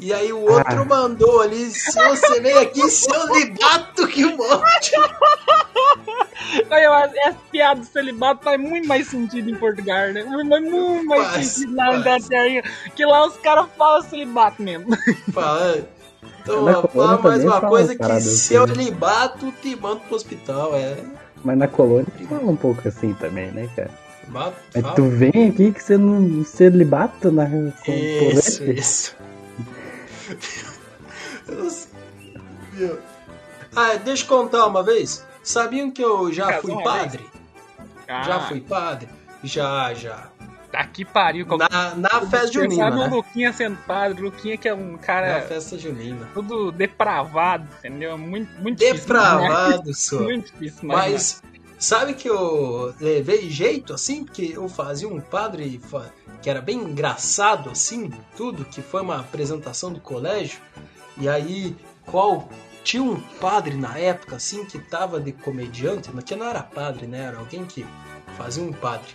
E 0.00 0.12
aí 0.12 0.32
o 0.32 0.40
outro 0.40 0.82
Ah. 0.82 0.84
mandou 0.84 1.40
ali, 1.40 1.70
se 1.70 1.92
você 1.92 2.40
vem 2.40 2.58
aqui, 2.58 2.88
seu 2.90 3.32
libato 3.34 4.06
que 4.08 4.24
um 4.24 4.36
monte. 4.36 4.92
Aí, 6.70 6.84
eu 6.84 6.92
acho- 6.92 7.14
essa 7.18 7.38
piada 7.50 7.80
do 7.80 7.86
celibato 7.86 8.44
faz 8.44 8.60
muito 8.60 8.86
mais 8.86 9.06
sentido 9.08 9.48
em 9.50 9.54
Portugal, 9.54 10.12
né? 10.12 10.24
Faz 10.24 10.46
muito 10.46 11.04
mais 11.06 11.26
Faz, 11.32 11.46
sentido 11.48 11.76
lá 11.76 11.84
na 11.96 12.02
faz. 12.02 12.26
Inglaterra. 12.26 12.62
Que 12.94 13.04
lá 13.06 13.26
os 13.26 13.36
caras 13.38 13.66
falam 13.78 14.02
celibato 14.02 14.62
mesmo. 14.62 14.86
Fala, 15.32 15.78
então, 16.42 16.64
Na 16.64 16.78
ó, 16.78 16.82
colônia 16.82 17.18
fala 17.18 17.30
mais 17.30 17.44
uma 17.44 17.60
coisa 17.62 17.94
que 17.96 18.20
se 18.20 18.54
eu 18.54 18.64
assim, 18.64 18.76
né? 18.76 18.84
libato, 18.84 19.52
te 19.62 19.74
mando 19.76 20.00
pro 20.00 20.16
hospital, 20.16 20.74
é. 20.76 20.96
mas 21.42 21.56
na 21.56 21.66
colônia 21.68 22.06
fala 22.28 22.50
um 22.50 22.56
pouco 22.56 22.86
assim 22.86 23.14
também, 23.14 23.50
né, 23.50 23.68
cara? 23.74 23.90
Bato, 24.28 24.56
Mas 24.74 24.94
tu 24.94 25.08
vem 25.08 25.48
aqui 25.48 25.70
que 25.72 25.82
você 25.82 25.96
não 25.98 26.44
celibato 26.44 27.30
na 27.30 27.46
com 27.46 27.92
Isso, 27.92 28.64
isso. 28.64 29.16
Eu 31.48 31.70
sei. 31.70 31.90
Viu? 32.72 32.98
Ah, 33.76 33.94
deixa 33.96 34.24
eu 34.24 34.28
contar 34.28 34.66
uma 34.66 34.82
vez. 34.82 35.24
Sabiam 35.42 35.90
que 35.90 36.02
eu 36.02 36.32
já 36.32 36.46
Casou 36.46 36.74
fui 36.74 36.84
padre? 36.84 37.26
Já 38.08 38.36
Ah, 38.36 38.40
fui 38.40 38.60
padre? 38.60 39.08
Já, 39.42 39.92
já. 39.94 40.28
Tá 40.72 40.84
que 40.86 41.04
pariu. 41.04 41.46
qualquer- 41.46 41.68
Na, 41.70 41.94
na 41.94 42.20
festa 42.22 42.52
junina, 42.52 42.90
no 42.90 42.96
né? 43.02 43.06
Luquinha 43.08 43.52
sendo 43.52 43.76
padre. 43.86 44.22
Luquinha 44.22 44.56
que 44.56 44.68
é 44.68 44.74
um 44.74 44.92
Na 44.92 44.98
cara 44.98 45.42
festa 45.42 45.78
junina. 45.78 46.28
tudo 46.34 46.72
depravado, 46.72 47.68
entendeu? 47.78 48.18
Muito, 48.18 48.50
muito 48.60 48.78
difícil. 48.78 49.04
imaginar. 49.14 49.40
Depravado, 49.68 49.94
só. 49.94 50.20
Muito 50.20 50.52
difícil, 50.52 50.84
imaginar. 50.84 51.10
Mas 51.12 51.42
sabe 51.78 52.14
que 52.14 52.28
eu 52.28 52.94
levei 53.00 53.50
jeito 53.50 53.92
assim? 53.92 54.24
Porque 54.24 54.52
eu 54.54 54.68
fazia 54.68 55.08
um 55.08 55.20
padre 55.20 55.80
que 56.42 56.50
era 56.50 56.60
bem 56.60 56.78
engraçado 56.78 57.70
assim, 57.70 58.10
tudo, 58.36 58.64
que 58.64 58.82
foi 58.82 59.02
uma 59.02 59.20
apresentação 59.20 59.92
do 59.92 60.00
colégio. 60.00 60.60
E 61.16 61.28
aí, 61.28 61.76
qual 62.06 62.48
tinha 62.82 63.02
um 63.02 63.20
padre 63.40 63.74
na 63.76 63.98
época, 63.98 64.36
assim, 64.36 64.64
que 64.64 64.78
tava 64.78 65.18
de 65.18 65.32
comediante, 65.32 66.10
mas 66.12 66.24
que 66.24 66.36
não 66.36 66.46
era 66.46 66.62
padre, 66.62 67.06
né? 67.06 67.20
Era 67.20 67.38
alguém 67.38 67.64
que 67.64 67.86
fazia 68.36 68.62
um 68.62 68.72
padre. 68.72 69.14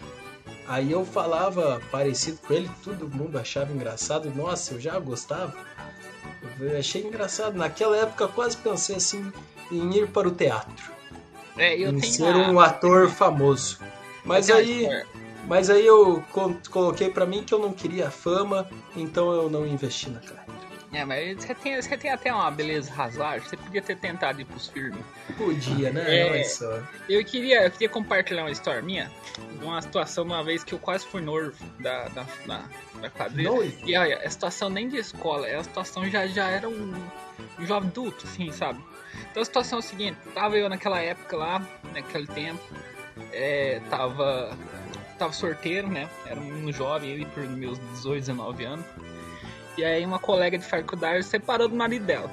Aí 0.67 0.91
eu 0.91 1.05
falava 1.05 1.81
parecido 1.91 2.39
com 2.45 2.53
ele, 2.53 2.69
todo 2.83 3.07
mundo 3.07 3.37
achava 3.37 3.71
engraçado. 3.71 4.29
Nossa, 4.35 4.73
eu 4.73 4.79
já 4.79 4.99
gostava. 4.99 5.53
Eu 6.59 6.77
achei 6.77 7.03
engraçado. 7.03 7.57
Naquela 7.57 7.97
época 7.97 8.27
quase 8.27 8.57
pensei 8.57 8.95
assim 8.95 9.31
em 9.71 9.97
ir 9.97 10.07
para 10.07 10.27
o 10.27 10.31
teatro. 10.31 10.98
É, 11.59 11.75
eu 11.77 11.89
em 11.89 11.99
tenho 11.99 12.13
ser 12.13 12.33
a- 12.33 12.49
um 12.51 12.59
ator 12.59 13.09
famoso. 13.09 13.79
Mas 14.25 14.49
aí, 14.49 14.87
mas 15.47 15.69
aí 15.69 15.85
eu 15.85 16.23
co- 16.31 16.55
coloquei 16.69 17.09
pra 17.09 17.25
mim 17.25 17.43
que 17.43 17.53
eu 17.53 17.59
não 17.59 17.71
queria 17.73 18.09
fama, 18.09 18.69
então 18.95 19.31
eu 19.31 19.49
não 19.49 19.65
investi 19.65 20.09
na 20.09 20.19
carreira. 20.19 20.59
É, 20.91 21.05
mas 21.05 21.37
você 21.43 21.53
tem, 21.53 21.79
você 21.79 21.95
tem 21.95 22.09
até 22.11 22.33
uma 22.33 22.49
beleza 22.49 22.91
razoável. 22.91 23.43
Você 23.47 23.55
podia 23.55 23.79
ter 23.81 23.95
tentado 23.97 24.41
ir 24.41 24.45
pros 24.45 24.67
filmes. 24.69 24.99
Podia, 25.37 25.91
né? 25.91 26.03
É. 26.07 26.31
Olha 26.31 26.43
só. 26.43 26.81
Eu 27.07 27.23
queria, 27.23 27.63
eu 27.65 27.69
queria 27.69 27.89
compartilhar 27.89 28.41
uma 28.41 28.49
história 28.49 28.81
minha. 28.81 29.11
Uma 29.61 29.79
situação 29.83 30.25
de 30.25 30.31
uma 30.33 30.43
vez 30.43 30.63
que 30.63 30.73
eu 30.73 30.79
quase 30.79 31.05
fui 31.05 31.21
noivo 31.21 31.53
da, 31.79 32.07
da, 32.07 32.25
da, 32.47 32.63
da 33.01 33.09
quadrilha. 33.11 33.51
Noivo? 33.51 33.77
E 33.85 33.95
olha, 33.95 34.17
a 34.17 34.29
situação 34.31 34.67
nem 34.67 34.89
de 34.89 34.97
escola, 34.97 35.47
é 35.47 35.57
a 35.57 35.63
situação 35.63 36.09
já, 36.09 36.25
já 36.25 36.47
era 36.47 36.67
um, 36.67 36.91
um 37.59 37.65
jovem 37.67 37.87
adulto, 37.89 38.25
assim, 38.25 38.51
sabe? 38.51 38.83
Então 39.29 39.41
a 39.41 39.45
situação 39.45 39.79
é 39.79 39.81
o 39.81 39.83
seguinte, 39.83 40.17
tava 40.33 40.57
eu 40.57 40.69
naquela 40.69 40.99
época 40.99 41.35
lá, 41.35 41.61
naquele 41.93 42.27
tempo, 42.27 42.61
é, 43.31 43.81
tava, 43.89 44.57
tava 45.17 45.33
sorteiro, 45.33 45.87
né? 45.87 46.09
Era 46.25 46.39
um 46.39 46.71
jovem, 46.71 47.11
ele 47.11 47.25
por 47.25 47.47
meus 47.47 47.79
18, 47.93 48.19
19 48.21 48.65
anos. 48.65 48.85
E 49.77 49.83
aí 49.83 50.05
uma 50.05 50.19
colega 50.19 50.57
de 50.57 50.65
faculdade 50.65 51.23
separou 51.23 51.67
do 51.67 51.75
marido 51.75 52.05
dela. 52.05 52.29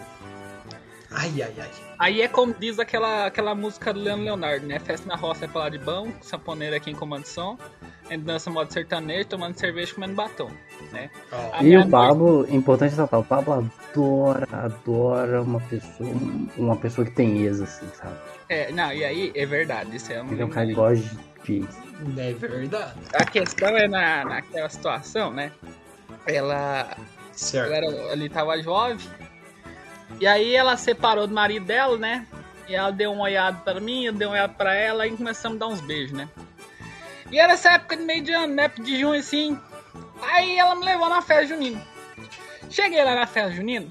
Ai, 1.10 1.30
ai, 1.42 1.54
ai. 1.58 1.85
Aí 1.98 2.20
é 2.20 2.28
como 2.28 2.54
diz 2.54 2.78
aquela, 2.78 3.26
aquela 3.26 3.54
música 3.54 3.92
do 3.92 4.00
Leandro 4.00 4.24
Leonardo, 4.24 4.66
né? 4.66 4.78
Festa 4.78 5.08
na 5.08 5.16
roça 5.16 5.46
é 5.46 5.48
pra 5.48 5.62
lá 5.62 5.68
de 5.68 5.78
bom, 5.78 6.12
sanfoneiro 6.20 6.76
aqui 6.76 6.90
em 6.90 6.94
comando 6.94 7.22
de 7.22 7.28
som, 7.30 7.58
a 8.08 8.12
gente 8.12 8.24
dança 8.24 8.50
modo 8.50 8.72
sertanejo, 8.72 9.28
tomando 9.28 9.58
cerveja 9.58 9.92
e 9.92 9.94
comendo 9.94 10.14
batom, 10.14 10.50
né? 10.92 11.10
A 11.52 11.62
E 11.62 11.76
o 11.76 11.88
Pablo, 11.88 12.46
importante 12.50 12.90
ressaltar, 12.90 13.20
o 13.20 13.24
Pablo 13.24 13.52
adora, 13.54 14.46
adora 14.52 15.42
uma 15.42 15.60
pessoa, 15.60 16.10
uma 16.56 16.76
pessoa 16.76 17.04
que 17.06 17.12
tem 17.12 17.42
ex, 17.42 17.60
assim, 17.60 17.88
sabe? 17.94 18.16
É, 18.48 18.70
não, 18.72 18.92
e 18.92 19.04
aí 19.04 19.32
é 19.34 19.46
verdade, 19.46 19.96
isso 19.96 20.12
é 20.12 20.22
um. 20.22 20.30
Ele 20.30 20.42
é 20.42 20.44
um 20.44 20.50
cara 20.50 20.66
que 20.66 20.74
gosta 20.74 21.02
de 21.02 21.36
é 22.18 22.32
verdade. 22.32 22.98
A 23.14 23.24
questão 23.24 23.68
é 23.68 23.86
na, 23.86 24.24
naquela 24.24 24.68
situação, 24.68 25.32
né? 25.32 25.52
Ela, 26.26 26.96
Certo. 27.32 27.72
ela 27.72 27.76
era, 27.76 28.12
ali 28.12 28.28
tava 28.28 28.60
jovem, 28.60 28.98
e 30.20 30.26
aí 30.26 30.54
ela 30.54 30.76
separou 30.76 31.26
do 31.26 31.34
marido 31.34 31.66
dela, 31.66 31.96
né? 31.98 32.26
E 32.68 32.74
ela 32.74 32.90
deu 32.90 33.12
uma 33.12 33.24
olhada 33.24 33.58
pra 33.64 33.80
mim, 33.80 34.04
eu 34.04 34.12
dei 34.12 34.26
uma 34.26 34.34
olhada 34.34 34.52
pra 34.54 34.74
ela 34.74 35.06
e 35.06 35.16
começamos 35.16 35.56
a 35.56 35.60
dar 35.60 35.72
uns 35.72 35.80
beijos, 35.80 36.12
né? 36.12 36.28
E 37.30 37.38
era 37.38 37.52
essa 37.52 37.72
época 37.72 37.96
de 37.96 38.02
meio 38.04 38.22
de 38.22 38.32
ano, 38.32 38.54
né? 38.54 38.68
De 38.68 38.98
junho 38.98 39.18
assim. 39.18 39.58
Aí 40.22 40.58
ela 40.58 40.74
me 40.74 40.84
levou 40.84 41.08
na 41.08 41.20
festa 41.22 41.46
junina. 41.54 41.80
Cheguei 42.70 43.02
lá 43.04 43.14
na 43.14 43.26
festa 43.26 43.52
junina, 43.52 43.86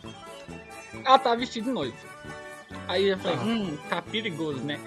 ela 1.05 1.17
tava 1.19 1.37
vestida 1.37 1.65
de 1.67 1.71
noivo. 1.71 1.95
Aí 2.87 3.07
eu 3.09 3.17
falei, 3.17 3.37
Ah. 3.37 3.43
hum, 3.43 3.77
tá 3.89 4.01
perigoso, 4.01 4.59
né? 4.59 4.79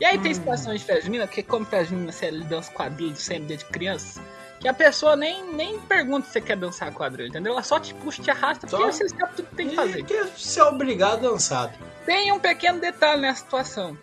E 0.00 0.04
aí 0.04 0.18
tem 0.18 0.34
situações 0.34 0.80
de 0.80 0.86
festa 0.86 1.02
junina, 1.06 1.26
porque 1.26 1.42
como 1.42 1.64
festa 1.64 1.86
junina 1.94 2.12
você 2.12 2.30
dança 2.30 2.70
quadrilha 2.72 3.14
sempre 3.14 3.44
desde 3.46 3.64
criança, 3.66 4.20
que 4.60 4.66
a 4.68 4.74
pessoa 4.74 5.14
nem, 5.16 5.44
nem 5.52 5.78
pergunta 5.80 6.26
se 6.26 6.32
você 6.32 6.40
quer 6.40 6.56
dançar 6.56 6.92
quadrilha, 6.92 7.28
entendeu? 7.28 7.52
Ela 7.52 7.62
só 7.62 7.78
te 7.78 7.92
puxa, 7.94 8.22
te 8.22 8.30
arrasta, 8.30 8.66
Só? 8.66 8.76
porque 8.78 8.92
você 8.92 9.08
sabe 9.08 9.32
tudo 9.36 9.48
que 9.48 9.54
tem 9.56 9.68
que 9.68 9.76
fazer. 9.76 9.98
E 10.00 10.04
que 10.04 10.24
você 10.24 10.60
é 10.60 10.64
obrigado 10.64 11.26
a 11.26 11.30
dançar. 11.30 11.72
Tem 12.04 12.32
um 12.32 12.40
pequeno 12.40 12.80
detalhe 12.80 13.20
nessa 13.20 13.40
situação. 13.44 13.96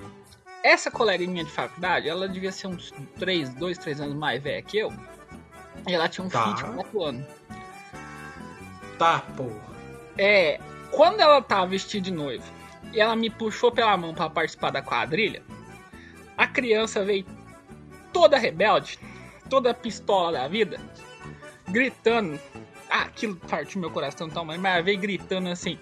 Essa 0.64 0.90
colega 0.92 1.26
minha 1.28 1.44
de 1.44 1.52
faculdade, 1.52 2.08
ela 2.08 2.28
devia 2.30 2.52
ser 2.52 2.68
uns 2.68 2.94
3, 3.20 3.50
2, 3.56 3.78
3 3.78 4.00
anos 4.02 4.16
mais 4.16 4.42
velha 4.42 4.62
que 4.62 4.78
eu. 4.78 4.94
E 5.88 5.94
ela 5.94 6.08
tinha 6.08 6.26
um 6.26 6.30
Tá. 6.30 6.44
filho 6.44 6.56
de 6.56 6.64
4 6.76 7.04
anos. 7.04 7.26
Tá, 8.98 9.20
porra. 9.36 9.74
É, 10.18 10.60
quando 10.92 11.20
ela 11.20 11.42
tava 11.42 11.66
vestida 11.68 12.04
de 12.06 12.12
noivo 12.12 12.44
e 12.94 13.02
ela 13.02 13.16
me 13.16 13.30
puxou 13.30 13.72
pela 13.72 13.98
mão 13.98 14.14
pra 14.14 14.30
participar 14.30 14.70
da 14.72 14.82
quadrilha, 14.82 15.42
a 16.38 16.48
criança 16.48 17.04
veio 17.04 17.26
toda 18.14 18.38
rebelde, 18.38 19.00
toda 19.54 19.72
pistola 19.72 20.32
da 20.32 20.48
vida, 20.48 20.80
gritando. 21.68 22.40
Ah, 22.90 23.04
aquilo 23.04 23.36
partiu 23.36 23.80
meu 23.80 23.92
coração 23.92 24.28
tão, 24.28 24.44
mas 24.44 24.64
ela 24.64 24.82
veio 24.82 25.00
gritando 25.00 25.48
assim: 25.48 25.78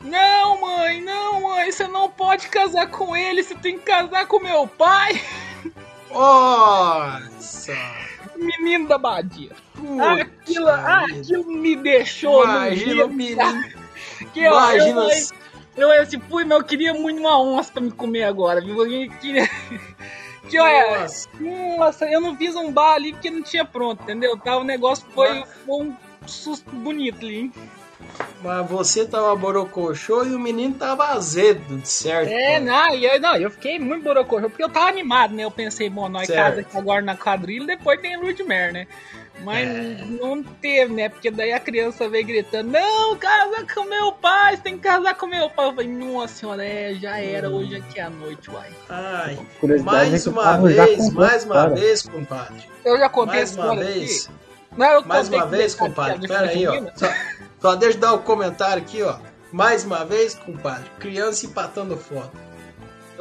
Não, 0.00 0.60
mãe, 0.60 1.00
não, 1.00 1.40
mãe, 1.42 1.72
você 1.72 1.88
não 1.88 2.08
pode 2.08 2.46
casar 2.48 2.86
com 2.86 3.16
ele, 3.16 3.42
você 3.42 3.56
tem 3.56 3.76
que 3.76 3.84
casar 3.86 4.26
com 4.28 4.38
meu 4.38 4.68
pai, 4.68 5.20
Nossa! 6.12 7.74
menino 8.36 8.86
da 8.86 8.98
Badia. 8.98 9.50
Puta 9.74 10.12
Aquilo, 10.12 10.66
vida. 10.66 10.96
aquilo 11.04 11.44
me 11.52 11.74
deixou. 11.74 12.44
Imagina 12.44 13.04
o 13.06 13.08
medo. 13.12 13.44
menino. 13.44 13.82
Que, 14.32 14.40
Imagina. 14.44 15.00
eu, 15.00 15.08
eu, 15.08 15.26
eu 15.76 15.88
olhei 15.88 16.00
assim, 16.02 16.20
fui, 16.20 16.44
mas 16.44 16.58
eu 16.58 16.64
queria 16.64 16.94
muito 16.94 17.18
uma 17.18 17.40
onça 17.40 17.72
pra 17.72 17.82
me 17.82 17.90
comer 17.90 18.24
agora, 18.24 18.60
viu? 18.60 18.84
Eu 18.86 19.10
queria. 19.18 19.48
Que 20.48 20.58
olha, 20.58 21.06
Nossa. 21.78 22.04
eu 22.06 22.20
não 22.20 22.36
fiz 22.36 22.54
um 22.56 22.70
bar 22.72 22.94
ali 22.94 23.12
porque 23.12 23.30
não 23.30 23.42
tinha 23.42 23.64
pronto, 23.64 24.02
entendeu? 24.02 24.36
Tá, 24.36 24.58
o 24.58 24.64
negócio 24.64 25.06
foi, 25.14 25.44
foi 25.64 25.86
um 25.86 25.96
susto 26.26 26.68
bonito 26.70 27.24
ali, 27.24 27.38
hein? 27.40 27.52
Mas 28.42 28.68
você 28.68 29.06
tava 29.06 29.34
borocochô 29.36 30.24
e 30.24 30.34
o 30.34 30.38
menino 30.38 30.74
tava 30.74 31.06
azedo, 31.06 31.78
de 31.78 31.88
certo? 31.88 32.30
É, 32.30 32.58
não, 32.58 32.92
eu, 32.94 33.20
não, 33.20 33.36
eu 33.36 33.50
fiquei 33.50 33.78
muito 33.78 34.02
borocochô, 34.02 34.48
porque 34.50 34.64
eu 34.64 34.68
tava 34.68 34.88
animado, 34.88 35.32
né? 35.32 35.44
Eu 35.44 35.50
pensei, 35.50 35.88
bom, 35.88 36.08
nós 36.08 36.26
Certo. 36.26 36.44
casa 36.44 36.60
aqui 36.60 36.76
agora 36.76 37.02
na 37.02 37.16
quadrilha, 37.16 37.66
depois 37.66 38.00
tem 38.00 38.16
lua 38.16 38.34
de 38.34 38.42
mer, 38.42 38.72
né? 38.72 38.88
Mas 39.40 39.68
É. 39.68 40.04
não 40.20 40.42
teve, 40.42 40.92
né? 40.92 41.08
Porque 41.08 41.30
daí 41.30 41.52
a 41.52 41.58
criança 41.58 42.08
veio 42.08 42.24
gritando, 42.26 42.70
não, 42.70 43.16
casa 43.16 43.66
com 43.74 43.84
meu 43.84 44.12
pai, 44.12 44.56
você 44.56 44.62
tem 44.62 44.76
que 44.76 44.82
casar 44.82 45.14
com 45.16 45.26
meu 45.26 45.50
pai. 45.50 45.66
Eu 45.68 45.72
falei, 45.74 45.88
nossa 45.88 46.34
senhora, 46.34 46.64
é, 46.64 46.94
já 46.94 47.18
era, 47.18 47.48
Hum. 47.50 47.54
hoje 47.54 47.76
aqui 47.76 47.98
à 47.98 48.08
noite, 48.10 48.50
uai. 48.50 48.70
Ai, 48.88 49.38
Curiosidade 49.58 49.96
é 50.06 50.10
mais 50.10 50.26
uma 50.26 50.58
vez, 50.58 50.96
contou 50.96 51.12
mais 51.14 51.44
uma 51.44 51.54
história. 51.56 51.74
vez, 51.74 52.02
compadre. 52.02 52.68
Eu 52.84 52.98
já 52.98 53.08
contei 53.08 53.36
Mais 53.38 53.50
essa 53.50 53.60
uma 53.60 53.72
história 53.74 53.92
vez. 53.94 54.26
aqui. 54.26 54.34
Não, 54.76 54.86
eu 54.86 55.04
Mais 55.04 55.28
uma 55.28 55.42
que 55.42 55.48
vez, 55.56 55.74
compadre. 55.74 56.28
Pera 56.28 56.40
a 56.46 56.48
aí, 56.50 56.66
ó. 56.66 56.72
menina- 56.72 56.92
Só, 56.96 57.06
só 57.60 57.74
deixa 57.74 57.96
eu 57.96 58.00
dar 58.00 58.12
o 58.14 58.18
comentário 58.20 58.82
aqui, 58.82 59.02
ó. 59.02 59.16
Mais 59.50 59.84
uma 59.84 60.04
vez, 60.04 60.34
compadre. 60.34 60.88
Criança 60.98 61.44
empatando 61.46 61.96
foto. 61.96 62.30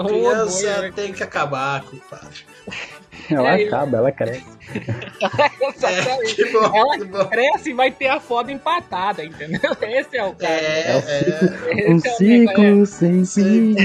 Criança 0.09 0.81
né? 0.81 0.91
tem 0.95 1.13
que 1.13 1.23
acabar, 1.23 1.81
compadre. 1.83 2.45
Ela 3.29 3.59
É, 3.59 3.65
acaba, 3.67 3.97
ela 3.97 4.11
cresce. 4.11 4.43
É, 5.21 6.51
bom, 6.51 6.75
Ela 6.75 6.97
que 6.97 7.03
bom. 7.05 7.25
cresce 7.25 7.69
e 7.69 7.73
vai 7.73 7.91
ter 7.91 8.07
a 8.07 8.19
foda 8.19 8.51
empatada, 8.51 9.23
entendeu? 9.23 9.59
Esse 9.81 10.17
é 10.17 10.23
o 10.23 10.33
caso. 10.33 10.51
É, 10.51 10.91
É 10.91 10.95
o 10.95 10.99
é. 10.99 11.91
Um 11.91 11.97
Esse 11.97 12.07
é 12.07 12.11
o 12.15 12.19
negócio, 12.29 12.85
ciclo 12.85 12.85
sem 12.85 13.25
fim. 13.25 13.75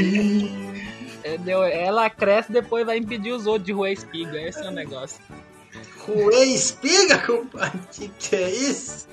entendeu? 1.19 1.63
Ela 1.65 2.09
cresce 2.09 2.53
depois 2.53 2.87
vai 2.87 2.99
impedir 2.99 3.33
os 3.33 3.47
outros 3.47 3.67
de 3.67 3.73
roer 3.73 3.93
espiga. 3.93 4.41
Esse 4.41 4.63
é 4.65 4.69
o 4.69 4.71
negócio. 4.73 5.19
Ruê 6.07 6.45
espiga, 6.45 7.19
compadre. 7.19 7.79
Que 7.93 8.09
que 8.09 8.37
é 8.37 8.51
isso? 8.51 9.07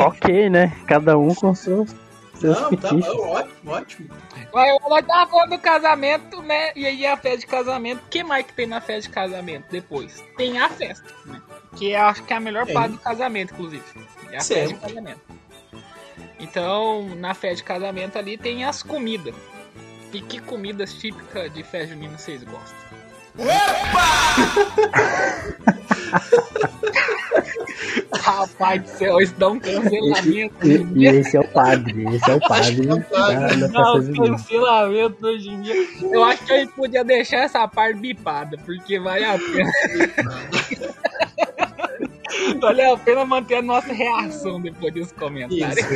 Ok, 0.00 0.48
né? 0.50 0.72
Cada 0.86 1.18
um 1.18 1.34
com 1.34 1.54
seus, 1.54 1.90
seus 2.40 2.60
Não, 2.60 2.70
tá 2.76 2.88
fetiches. 2.88 3.14
bom, 3.14 3.28
ótimo, 3.28 3.70
ótimo. 3.72 4.08
Mas 4.52 5.06
tava 5.06 5.30
falando 5.30 5.50
do 5.50 5.58
casamento, 5.58 6.42
né? 6.42 6.72
E 6.74 6.86
aí 6.86 7.06
a 7.06 7.16
festa 7.16 7.38
de 7.38 7.46
casamento. 7.46 8.02
O 8.04 8.08
que 8.08 8.24
mais 8.24 8.44
que 8.46 8.52
tem 8.52 8.66
na 8.66 8.80
festa 8.80 9.02
de 9.02 9.10
casamento 9.14 9.64
depois? 9.70 10.22
Tem 10.36 10.58
a 10.58 10.68
festa, 10.68 11.06
né? 11.26 11.40
Que 11.76 11.92
eu 11.92 12.00
acho 12.02 12.22
que 12.24 12.32
é 12.32 12.36
a 12.36 12.40
melhor 12.40 12.64
Tem. 12.66 12.74
parte 12.74 12.92
do 12.92 12.98
casamento, 12.98 13.52
inclusive. 13.54 13.84
É 14.30 14.38
a 14.38 14.40
festa 14.40 14.68
de 14.68 14.74
casamento. 14.74 15.20
Então, 16.40 17.08
na 17.16 17.34
festa 17.34 17.56
de 17.56 17.64
casamento 17.64 18.16
ali 18.18 18.38
tem 18.38 18.64
as 18.64 18.82
comidas. 18.82 19.34
E 20.12 20.20
que 20.22 20.40
comidas 20.40 20.94
típicas 20.94 21.52
de 21.52 21.62
festa 21.62 21.88
junina 21.88 22.16
vocês 22.16 22.42
gostam? 22.42 22.78
Rapaz 28.12 28.82
do 28.82 28.88
céu, 28.88 29.20
isso 29.20 29.34
dá 29.38 29.48
um 29.48 29.60
cancelamento. 29.60 30.66
E, 30.66 30.86
e 30.94 31.06
esse 31.06 31.36
é 31.36 31.40
o 31.40 31.48
padre, 31.48 32.04
esse 32.14 32.30
é 32.30 32.34
o 32.34 32.40
padre 32.48 32.82
é 32.82 33.68
Não, 33.68 34.02
junina. 34.02 34.36
cancelamento 34.36 35.26
hoje 35.26 35.48
em 35.50 35.60
dia. 35.60 35.74
Eu 36.02 36.24
acho 36.24 36.44
que 36.44 36.52
a 36.52 36.58
gente 36.58 36.72
podia 36.72 37.04
deixar 37.04 37.38
essa 37.38 37.66
parte 37.68 37.98
bipada, 38.00 38.56
porque 38.64 38.98
vale 38.98 39.24
a 39.24 39.38
pena. 39.38 39.72
vale 42.60 42.82
a 42.82 42.96
pena 42.96 43.24
manter 43.24 43.56
a 43.56 43.62
nossa 43.62 43.92
reação 43.92 44.60
depois 44.60 44.92
dos 44.94 45.12
comentários. 45.12 45.86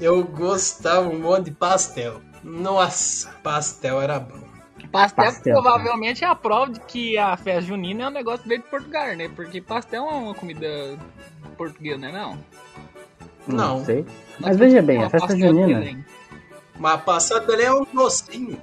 Eu 0.00 0.24
gostava 0.24 1.08
um 1.08 1.18
monte 1.18 1.46
de 1.46 1.50
pastel. 1.52 2.20
Nossa, 2.42 3.30
pastel 3.42 4.00
era 4.00 4.18
bom. 4.18 4.53
Pastel, 4.90 5.24
Pastel, 5.24 5.52
provavelmente 5.54 6.24
é 6.24 6.26
a 6.26 6.34
prova 6.34 6.72
de 6.72 6.80
que 6.80 7.16
a 7.18 7.36
festa 7.36 7.60
junina 7.62 8.04
é 8.04 8.08
um 8.08 8.10
negócio 8.10 8.46
veio 8.46 8.62
de 8.62 8.68
Portugal, 8.68 9.14
né? 9.16 9.28
Porque 9.34 9.60
pastel 9.60 10.04
é 10.08 10.14
uma 10.14 10.34
comida 10.34 10.98
portuguesa, 11.56 11.98
né? 11.98 12.12
Não. 12.12 12.38
Não 13.46 13.56
Não. 13.78 13.84
sei. 13.84 14.04
Mas 14.38 14.56
veja 14.56 14.80
bem, 14.82 15.02
a 15.02 15.10
festa 15.10 15.28
pastel 15.28 15.48
junina, 15.48 15.78
Belém. 15.80 16.04
Mas 16.78 17.00
Passeio 17.02 17.40
do 17.40 17.46
Belém 17.46 17.66
é 17.66 17.72
um 17.72 17.84
docinho. 17.92 18.60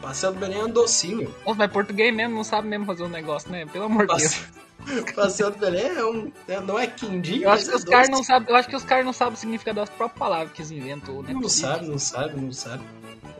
Passeio 0.00 0.32
do 0.32 0.38
Belém 0.38 0.60
é 0.60 0.64
um 0.64 0.70
docinho. 0.70 1.34
Nossa, 1.44 1.58
mas 1.58 1.72
português 1.72 2.14
mesmo 2.14 2.34
não 2.34 2.44
sabe 2.44 2.68
mesmo 2.68 2.86
fazer 2.86 3.02
um 3.02 3.08
negócio, 3.08 3.50
né? 3.50 3.66
Pelo 3.66 3.86
amor 3.86 4.06
de 4.06 4.16
Deus. 4.16 4.40
Passeio, 5.16 5.50
do 5.50 5.58
Belém 5.58 5.86
é 5.86 6.04
um. 6.04 6.30
é- 6.46 6.60
não 6.60 6.78
é 6.78 6.86
quindim, 6.86 7.40
Eu 7.42 7.50
acho 7.50 7.64
mas 7.64 7.68
que 7.68 7.72
é 7.72 7.76
os 7.76 7.84
caras 7.84 8.08
doce. 8.08 8.12
não 8.18 8.22
sabem, 8.24 8.48
eu 8.50 8.54
acho 8.56 8.68
que 8.68 8.76
os 8.76 8.84
caras 8.84 9.04
não 9.04 9.12
sabem 9.12 9.34
o 9.34 9.36
significado 9.36 9.80
das 9.80 9.88
próprias 9.90 10.18
palavras 10.18 10.52
que 10.52 10.60
eles 10.60 10.70
inventam, 10.70 11.22
né? 11.22 11.32
Não 11.32 11.48
sabe, 11.48 11.88
não 11.88 11.98
sabe, 11.98 12.40
não 12.40 12.52
sabe. 12.52 12.84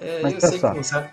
É, 0.01 0.21
Mas, 0.23 0.35
eu 0.35 0.41
sei 0.41 0.49
que 0.51 0.55
pessoal, 0.57 0.75
não 0.75 0.83
sabe. 0.83 1.11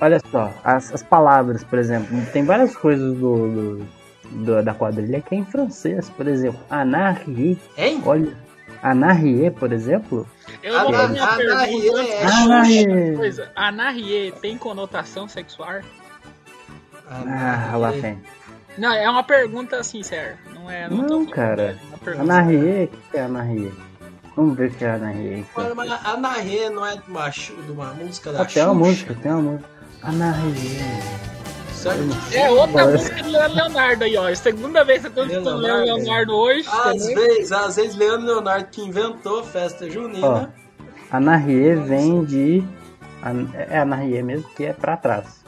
Olha 0.00 0.18
só, 0.30 0.52
as, 0.64 0.92
as 0.94 1.02
palavras, 1.02 1.62
por 1.64 1.78
exemplo, 1.78 2.16
tem 2.32 2.44
várias 2.44 2.74
coisas 2.76 3.14
do, 3.16 3.48
do- 3.78 3.86
do- 4.44 4.62
da 4.62 4.72
quadrilha 4.74 5.20
que 5.20 5.34
é 5.34 5.38
em 5.38 5.44
francês, 5.44 6.08
por 6.10 6.26
exemplo, 6.26 6.58
anarrie, 6.70 7.58
Hein? 7.76 8.02
olha, 8.06 8.32
anarrie, 8.82 9.50
por 9.50 9.72
exemplo, 9.72 10.26
Eu 10.62 10.80
vou 10.80 10.92
fazer 10.94 11.20
Anarrie 11.20 11.90
pergunta 11.90 13.42
é. 13.42 13.48
Anarrie 13.54 14.32
tem 14.40 14.56
conotação 14.56 15.28
sexual? 15.28 15.80
ah, 17.08 17.76
lá 17.76 17.90
vem. 17.90 18.18
Não, 18.78 18.92
é 18.92 19.08
uma 19.08 19.22
pergunta 19.22 19.82
sincera. 19.82 20.38
Não 20.54 20.70
é. 20.70 20.88
Não, 20.88 20.96
Não, 20.98 21.26
cara. 21.26 21.78
Anarrie, 22.18 22.84
o 22.84 22.88
que 22.88 22.96
que 23.10 23.16
é 23.16 23.22
anarrie? 23.22 23.72
Vamos 24.36 24.56
ver 24.56 24.68
o 24.70 24.74
que 24.74 24.84
é 24.84 24.90
anarrie. 24.90 25.46
Mas, 25.56 25.74
mas 25.74 25.90
a 25.92 26.10
Anarrie 26.12 26.68
não 26.68 26.84
é 26.86 26.96
de 26.96 27.02
uma, 27.08 27.28
de 27.30 27.72
uma 27.72 27.86
música 27.94 28.32
da 28.32 28.42
Ah, 28.42 28.44
tem 28.44 28.62
uma 28.64 28.74
Xuxa? 28.74 28.86
música, 28.90 29.14
tem 29.22 29.32
uma 29.32 29.40
música. 29.52 29.68
Anarrie. 30.02 30.78
Certo? 31.72 32.00
É 32.34 32.50
outra 32.50 32.84
Mas- 32.84 32.92
música 32.92 33.22
do 33.22 33.30
Leandro 33.30 33.56
Leonardo 33.56 34.04
aí, 34.04 34.16
ó. 34.16 34.28
É 34.28 34.32
a 34.32 34.36
segunda 34.36 34.84
vez 34.84 35.00
que 35.00 35.06
eu 35.06 35.10
tô 35.12 35.22
escutando 35.24 35.58
Leonardo, 35.60 35.84
Leandro 35.84 36.04
Leonardo 36.04 36.34
hoje. 36.34 36.68
Às 36.68 36.98
também. 37.02 37.14
vezes, 37.14 37.52
às 37.52 37.76
vezes, 37.76 37.96
Leandro 37.96 38.26
Leonardo 38.26 38.66
que 38.70 38.82
inventou 38.82 39.42
festa 39.44 39.88
junina. 39.90 40.26
Ó, 40.26 40.46
Anarrie 41.10 41.74
vem 41.76 42.24
de. 42.24 42.62
É 43.70 43.78
anarrie 43.78 44.22
mesmo, 44.22 44.48
que 44.50 44.64
é 44.66 44.72
pra 44.72 44.96
trás. 44.96 45.44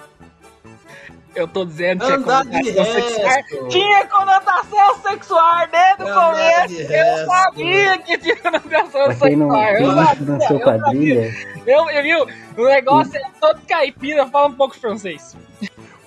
Eu 1.38 1.46
tô 1.46 1.64
dizendo 1.64 2.04
que 2.04 2.12
é 2.12 2.16
de 2.16 2.24
conotação 2.24 2.84
sexual. 3.14 3.68
Tinha 3.68 4.06
conotação 4.08 5.02
sexual 5.02 5.68
desde 5.70 6.02
o 6.02 6.14
começo. 6.14 6.92
Eu 6.92 7.26
sabia 7.26 7.98
que 7.98 8.18
tinha 8.18 8.36
conotação 8.38 9.12
sexual. 9.12 9.64
Eu 9.74 9.94
sabia, 9.94 10.60
quadrilha, 10.60 11.34
Eu, 11.64 11.88
eu, 11.90 12.02
viu? 12.02 12.26
O 12.56 12.68
negócio 12.68 13.16
é 13.16 13.22
todo 13.40 13.60
caipira, 13.68 14.26
fala 14.26 14.48
um 14.48 14.54
pouco 14.54 14.76
francês. 14.76 15.36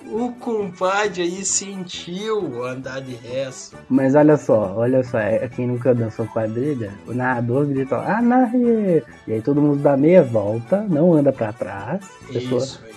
O 0.06 0.34
compadre 0.34 1.22
aí 1.22 1.46
sentiu 1.46 2.66
andar 2.66 3.00
de 3.00 3.14
resto. 3.16 3.78
Mas 3.88 4.14
olha 4.14 4.36
só, 4.36 4.74
olha 4.76 5.02
só, 5.06 5.18
é, 5.18 5.48
quem 5.48 5.66
nunca 5.66 5.96
dançou 5.96 6.28
quadrilha, 6.28 6.92
o 7.08 7.14
narrador 7.14 7.66
grita, 7.66 7.96
Anarrie! 7.96 9.02
E 9.26 9.32
aí 9.32 9.42
todo 9.42 9.62
mundo 9.62 9.82
dá 9.82 9.96
meia 9.96 10.22
volta, 10.22 10.86
não 10.90 11.14
anda 11.14 11.32
pra 11.32 11.54
trás, 11.54 12.06
pessoa 12.28 12.62
isso. 12.62 12.91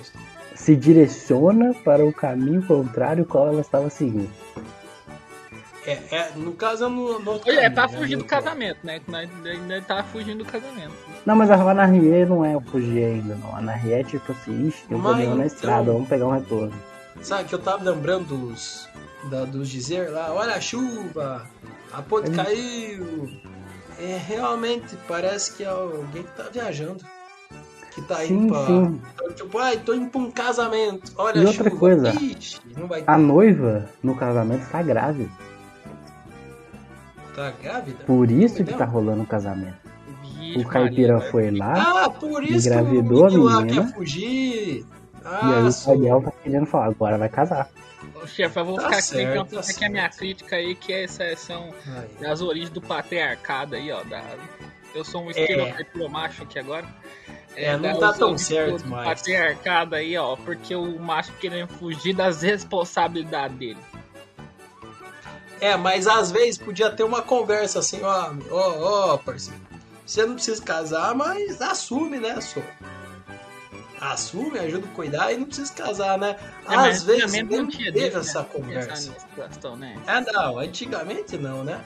Se 0.64 0.74
direciona 0.74 1.74
para 1.84 2.02
o 2.02 2.10
caminho 2.12 2.62
contrário 2.66 3.26
qual 3.26 3.48
ela 3.48 3.60
estava 3.60 3.90
seguindo. 3.90 4.30
É, 5.86 5.92
é, 6.10 6.32
no 6.34 6.52
caso, 6.52 6.84
eu 6.84 6.88
não. 6.88 7.18
não 7.20 7.40
Olha, 7.46 7.60
é 7.60 7.68
pra 7.68 7.86
né, 7.86 7.98
fugir 7.98 8.16
no 8.16 8.22
do 8.22 8.26
casamento, 8.26 8.78
né? 8.82 8.98
Ainda 9.44 9.82
tá 9.82 10.02
fugindo 10.02 10.42
do 10.42 10.50
casamento. 10.50 10.94
Não, 11.26 11.36
mas 11.36 11.50
a 11.50 11.56
Anarrie 11.56 12.24
não 12.24 12.42
é 12.42 12.56
o 12.56 12.62
fugir 12.62 13.04
ainda, 13.04 13.34
não. 13.34 13.54
A 13.54 13.58
Anarrie 13.58 13.92
é 13.92 14.02
tipo 14.02 14.32
assim, 14.32 14.68
ixi, 14.68 14.82
tem 14.88 14.96
um 14.96 15.00
Mas 15.02 15.10
problema 15.12 15.34
na 15.34 15.44
então- 15.44 15.46
estrada, 15.54 15.92
vamos 15.92 16.08
pegar 16.08 16.26
um 16.26 16.30
retorno. 16.30 16.72
Sabe 17.20 17.44
que 17.46 17.54
eu 17.54 17.58
tava 17.58 17.84
lembrando 17.90 18.34
dos, 18.34 18.88
da, 19.24 19.44
dos 19.44 19.68
dizer 19.68 20.08
lá, 20.10 20.32
olha 20.32 20.54
a 20.54 20.60
chuva, 20.62 21.46
a 21.92 22.00
ponte 22.00 22.28
Ele- 22.28 22.36
caiu. 22.36 23.28
É, 23.98 24.18
realmente, 24.26 24.96
parece 25.06 25.52
que 25.54 25.62
é 25.62 25.68
alguém 25.68 26.22
que 26.22 26.32
tá 26.34 26.44
viajando. 26.50 27.04
Que 27.94 28.02
tá 28.02 28.24
indo 28.24 28.40
Sim, 28.42 28.48
pra. 28.48 28.66
sim. 28.66 29.34
Tipo, 29.34 29.58
ai, 29.58 29.76
tô 29.78 29.94
indo 29.94 30.08
pra 30.10 30.20
um 30.20 30.30
casamento. 30.30 31.12
Olha 31.16 31.38
E 31.38 31.44
a 31.44 31.48
outra 31.48 31.64
chuva. 31.70 31.76
coisa, 31.80 32.10
Ixi, 32.10 32.60
não 32.76 32.86
vai 32.88 33.04
A 33.06 33.16
noiva 33.16 33.88
no 34.02 34.16
casamento 34.16 34.68
tá 34.70 34.82
grávida. 34.82 35.30
Tá 37.34 37.52
grávida? 37.62 38.04
Por 38.04 38.30
isso 38.30 38.62
que 38.64 38.72
tá 38.74 38.84
rolando 38.84 39.22
o 39.22 39.26
casamento. 39.26 39.76
Vixe, 40.22 40.58
O 40.58 40.64
caipira 40.68 41.14
Maria, 41.14 41.30
foi 41.30 41.50
lá 41.50 42.04
Ah, 42.04 42.10
por 42.10 42.42
isso 42.44 42.68
que 42.68 42.74
o 42.74 42.80
Engravidou 42.80 43.24
a 43.26 43.28
menino 43.30 43.44
lá 43.44 43.60
menina. 43.62 43.86
quer 43.86 43.94
fugir. 43.94 44.24
e 44.80 44.86
Ah, 45.24 45.56
aí 45.58 45.62
o 45.64 45.72
sou- 45.72 45.94
pai 45.96 46.04
dela 46.04 46.22
tá 46.22 46.32
querendo 46.42 46.66
falar, 46.66 46.86
agora 46.86 47.18
vai 47.18 47.28
casar. 47.28 47.68
Ô, 48.22 48.26
Chefe, 48.26 48.58
eu 48.58 48.64
vou 48.64 48.74
Tá 48.76 48.82
ficar 48.84 48.96
aqui, 48.96 49.06
certo, 49.06 49.30
então, 49.52 49.62
tá 49.62 49.70
aqui 49.70 49.84
a 49.84 49.88
minha 49.90 50.08
crítica 50.10 50.56
aí, 50.56 50.74
que 50.74 50.92
é 50.92 51.04
essa 51.04 51.36
são 51.36 51.72
Ai. 51.88 52.08
das 52.20 52.40
origens 52.42 52.70
do 52.70 52.80
patriarcado 52.80 53.74
aí, 53.74 53.90
ó. 53.90 54.02
Da... 54.04 54.22
Eu 54.94 55.04
sou 55.04 55.22
um 55.24 55.30
estereotipo 55.30 56.08
macho 56.08 56.42
aqui 56.44 56.58
agora. 56.58 56.86
É, 57.56 57.76
não 57.76 57.98
tá 57.98 58.12
tão 58.12 58.36
certo 58.36 58.82
do 58.82 58.88
mais. 58.88 59.08
patriarcado 59.08 59.94
aí, 59.94 60.16
ó, 60.16 60.36
porque 60.36 60.74
o 60.74 60.98
macho 60.98 61.32
querendo 61.34 61.68
fugir 61.68 62.14
das 62.14 62.42
responsabilidades 62.42 63.56
dele. 63.56 63.78
É, 65.60 65.76
mas 65.76 66.06
às 66.06 66.30
vezes 66.30 66.58
podia 66.58 66.90
ter 66.90 67.04
uma 67.04 67.22
conversa 67.22 67.78
assim, 67.78 68.02
ó, 68.02 68.32
ó, 68.50 69.12
ó, 69.12 69.16
parceiro. 69.16 69.60
Você 70.04 70.26
não 70.26 70.34
precisa 70.34 70.62
casar, 70.62 71.14
mas 71.14 71.62
assume, 71.62 72.18
né, 72.18 72.40
só. 72.40 72.60
Assume, 74.00 74.58
ajuda 74.58 74.86
a 74.86 74.94
cuidar 74.94 75.32
e 75.32 75.38
não 75.38 75.46
precisa 75.46 75.72
casar, 75.72 76.18
né? 76.18 76.36
É, 76.68 76.76
mas 76.76 76.96
às 76.96 77.02
vezes 77.04 77.34
antigamente 77.34 77.56
não 77.56 77.66
teve 77.68 77.92
disso, 77.92 78.18
essa 78.18 78.40
né? 78.40 78.48
conversa. 78.52 79.16
Questão, 79.34 79.76
né? 79.76 79.96
É, 80.06 80.20
não, 80.20 80.58
antigamente 80.58 81.38
não, 81.38 81.64
né? 81.64 81.80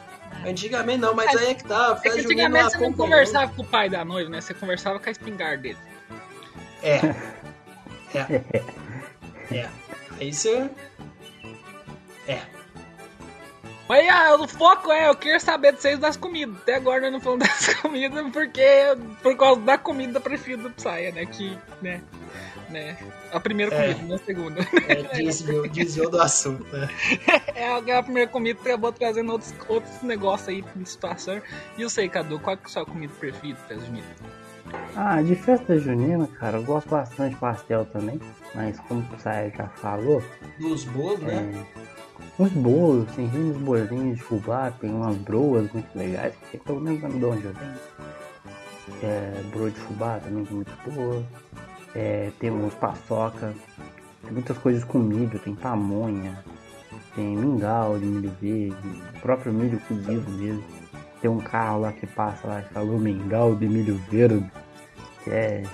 Antigamente 0.46 1.00
não, 1.00 1.14
mas 1.14 1.34
aí 1.36 1.50
é 1.50 1.54
que 1.54 1.64
tá. 1.64 1.92
a 1.92 1.96
É 1.96 2.10
que 2.10 2.20
antigamente 2.20 2.70
você 2.70 2.78
não 2.78 2.92
conversava 2.92 3.52
com 3.52 3.62
o 3.62 3.64
pai 3.66 3.88
da 3.88 4.04
noiva, 4.04 4.30
né? 4.30 4.40
Você 4.40 4.54
conversava 4.54 4.98
com 4.98 5.08
a 5.08 5.12
espingarda 5.12 5.58
dele. 5.58 5.78
É. 6.82 7.00
É. 8.14 9.54
É. 9.54 9.68
Aí 10.18 10.32
você. 10.32 10.70
É. 12.26 12.40
Mas 13.88 14.08
ah, 14.08 14.36
o 14.36 14.46
foco 14.46 14.92
é, 14.92 15.08
eu 15.08 15.14
queria 15.16 15.40
saber 15.40 15.72
de 15.72 15.80
vocês 15.80 15.98
das 15.98 16.16
comidas. 16.16 16.56
Até 16.62 16.74
agora 16.74 17.00
nós 17.02 17.12
não 17.12 17.20
falamos 17.20 17.48
das 17.48 17.74
comidas, 17.74 18.30
porque 18.32 18.62
por 19.22 19.36
causa 19.36 19.60
da 19.62 19.78
comida 19.78 20.20
preferida 20.20 20.68
do 20.68 20.80
Saia, 20.80 21.10
né? 21.12 21.24
Que, 21.24 21.56
né? 21.80 22.02
né? 22.68 22.96
A 23.32 23.40
primeira 23.40 23.74
É. 23.74 23.94
comida, 23.94 24.08
não 24.08 24.16
a 24.16 24.18
segunda. 24.18 24.60
é 24.88 25.22
desviou, 25.22 25.66
desviou 25.68 26.10
do 26.10 26.20
assunto, 26.20 26.64
né? 26.76 26.88
É 27.54 27.92
a 27.98 28.02
primeira 28.02 28.30
comida, 28.30 28.60
acabou 28.60 28.92
trazendo 28.92 29.32
outros, 29.32 29.54
outros 29.68 30.02
negócios 30.02 30.48
aí 30.48 30.62
de 30.76 30.88
situação. 30.88 31.40
E 31.76 31.82
eu 31.82 31.88
sei, 31.90 32.08
Cadu, 32.08 32.38
qual 32.38 32.56
que 32.56 32.64
é 32.64 32.66
a 32.66 32.68
sua 32.70 32.84
comida 32.86 33.12
preferida, 33.18 33.58
Festa 33.66 33.84
Junina? 33.84 34.06
Ah, 34.94 35.22
de 35.22 35.34
festa 35.34 35.78
junina, 35.78 36.26
cara, 36.38 36.58
eu 36.58 36.62
gosto 36.62 36.90
bastante 36.90 37.34
de 37.34 37.40
pastel 37.40 37.86
também. 37.86 38.20
Mas 38.54 38.78
como 38.80 39.00
o 39.00 39.18
Saia 39.18 39.50
já 39.56 39.66
falou, 39.66 40.22
Dos 40.58 40.84
bolos, 40.84 41.20
né? 41.20 41.64
Uns 42.38 42.52
bolos, 42.52 43.10
tem 43.16 43.26
uns 43.26 43.56
bolinhos 43.56 44.16
de 44.16 44.22
fubá, 44.22 44.70
tem 44.70 44.90
umas 44.90 45.16
broas 45.16 45.70
muito 45.72 45.88
legais, 45.96 46.34
que 46.50 46.58
pelo 46.58 46.80
menos 46.80 47.00
de 47.00 47.24
onde 47.24 47.44
eu 47.44 47.52
venho. 47.52 47.78
É, 49.02 49.42
broa 49.52 49.70
de 49.70 49.78
fubá 49.80 50.18
também 50.18 50.44
que 50.44 50.52
é 50.52 50.56
muito 50.56 50.90
boa. 50.90 51.22
É, 51.94 52.30
temos 52.38 52.74
paçoca, 52.74 53.52
tem 54.22 54.32
muitas 54.32 54.56
coisas 54.58 54.84
com 54.84 54.98
milho, 54.98 55.38
tem 55.40 55.54
pamonha, 55.54 56.44
tem 57.14 57.36
mingau 57.36 57.98
de 57.98 58.06
milho 58.06 58.32
verde, 58.40 59.02
próprio 59.20 59.52
milho 59.52 59.80
cozido 59.80 60.30
mesmo. 60.30 60.64
Tem 61.20 61.28
um 61.28 61.38
carro 61.38 61.80
lá 61.80 61.92
que 61.92 62.06
passa 62.06 62.46
lá 62.46 62.62
que 62.62 62.72
falou 62.72 62.98
mingau 62.98 63.56
de 63.56 63.66
milho 63.68 63.96
verde, 64.08 64.48
que 65.24 65.30
é 65.30 65.64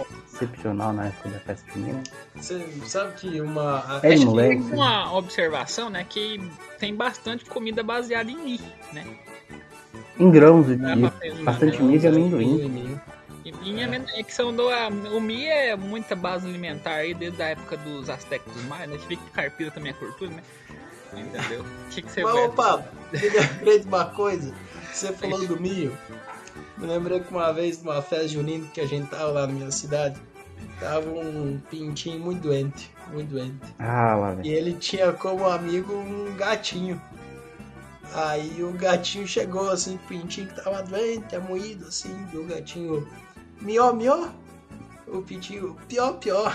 excepcional 0.44 0.92
na 0.92 1.06
época 1.06 1.28
da 1.30 1.38
festa 1.40 1.70
junina. 1.72 2.02
Você 2.34 2.66
sabe 2.86 3.14
que 3.14 3.40
uma. 3.40 4.00
É, 4.02 4.08
acho 4.12 4.18
que- 4.20 4.24
moleque. 4.26 4.62
Uma 4.62 5.14
observação, 5.16 5.90
né? 5.90 6.04
Que 6.08 6.40
tem 6.78 6.94
bastante 6.94 7.44
comida 7.44 7.82
baseada 7.82 8.30
em 8.30 8.36
milho, 8.36 8.64
né? 8.92 9.04
Em 10.18 10.30
grãos 10.30 10.66
uma- 10.68 11.12
bastante 11.44 11.82
milho 11.82 12.02
e 12.02 12.06
amendoim. 12.06 13.00
E 13.62 13.80
é. 13.80 14.22
que 14.22 14.32
são 14.32 14.54
do, 14.54 14.68
a- 14.70 14.88
o 14.88 15.20
milho 15.20 15.48
é 15.50 15.76
muita 15.76 16.16
base 16.16 16.48
alimentar 16.48 16.94
aí 16.94 17.12
desde 17.12 17.42
a 17.42 17.48
época 17.48 17.76
dos 17.76 18.08
astecas 18.08 18.52
dos 18.52 18.64
maias, 18.64 18.88
né? 18.88 18.94
A 18.96 18.98
gente 18.98 19.08
vê 19.08 19.16
que 19.16 19.30
carpira 19.32 19.70
também 19.70 19.90
é 19.90 19.94
cultura, 19.94 20.30
né? 20.30 20.42
Entendeu? 21.12 21.60
O 21.62 21.90
que, 21.90 22.02
que 22.02 22.10
você 22.10 22.22
Mas, 22.22 22.54
Pablo, 22.54 22.84
me 23.12 23.18
lembrei 23.20 23.78
de 23.80 23.86
uma 23.86 24.04
coisa. 24.06 24.54
Você 24.92 25.12
falou 25.12 25.46
do 25.46 25.60
milho. 25.60 25.96
Me 26.78 26.86
lembrei 26.86 27.20
que 27.20 27.30
uma 27.30 27.52
vez, 27.52 27.82
numa 27.82 28.00
festa 28.02 28.26
junina 28.28 28.66
que 28.72 28.80
a 28.80 28.86
gente 28.86 29.08
tava 29.08 29.26
lá 29.26 29.46
na 29.46 29.52
minha 29.52 29.70
cidade, 29.70 30.18
tava 30.80 31.08
um 31.08 31.60
pintinho 31.70 32.18
muito 32.20 32.42
doente. 32.42 32.90
Muito 33.12 33.30
doente. 33.30 33.74
Ah, 33.78 34.14
lá, 34.16 34.32
E 34.32 34.36
velho. 34.36 34.48
ele 34.48 34.74
tinha 34.74 35.12
como 35.12 35.46
amigo 35.48 35.92
um 35.94 36.34
gatinho. 36.36 37.00
Aí 38.14 38.62
o 38.62 38.72
gatinho 38.72 39.26
chegou 39.26 39.70
assim, 39.70 39.96
o 39.96 39.98
pintinho 40.08 40.46
que 40.48 40.62
tava 40.62 40.82
doente, 40.82 41.34
amoído 41.34 41.86
assim, 41.86 42.14
e 42.32 42.36
o 42.36 42.44
gatinho. 42.46 43.08
Mió, 43.60 43.92
mió. 43.92 44.28
O 45.06 45.20
pintinho, 45.22 45.76
pior, 45.88 46.14
pior. 46.14 46.54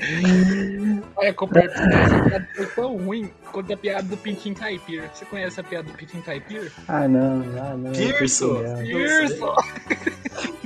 Olha, 1.16 1.34
piada 1.34 2.48
foi 2.56 2.66
tão 2.66 2.96
ruim 2.96 3.30
quanto 3.52 3.72
a 3.72 3.76
piada 3.76 4.02
do 4.02 4.16
Pintinho 4.16 4.54
Caipira. 4.54 5.10
Você 5.12 5.24
conhece 5.24 5.60
a 5.60 5.64
piada 5.64 5.90
do 5.90 5.96
Pintinho 5.96 6.22
Caipira? 6.22 6.70
Ah, 6.88 7.06
não, 7.06 7.42
ah, 7.58 7.76
não. 7.76 7.94
Sei 7.94 8.12
Pearson! 8.12 8.62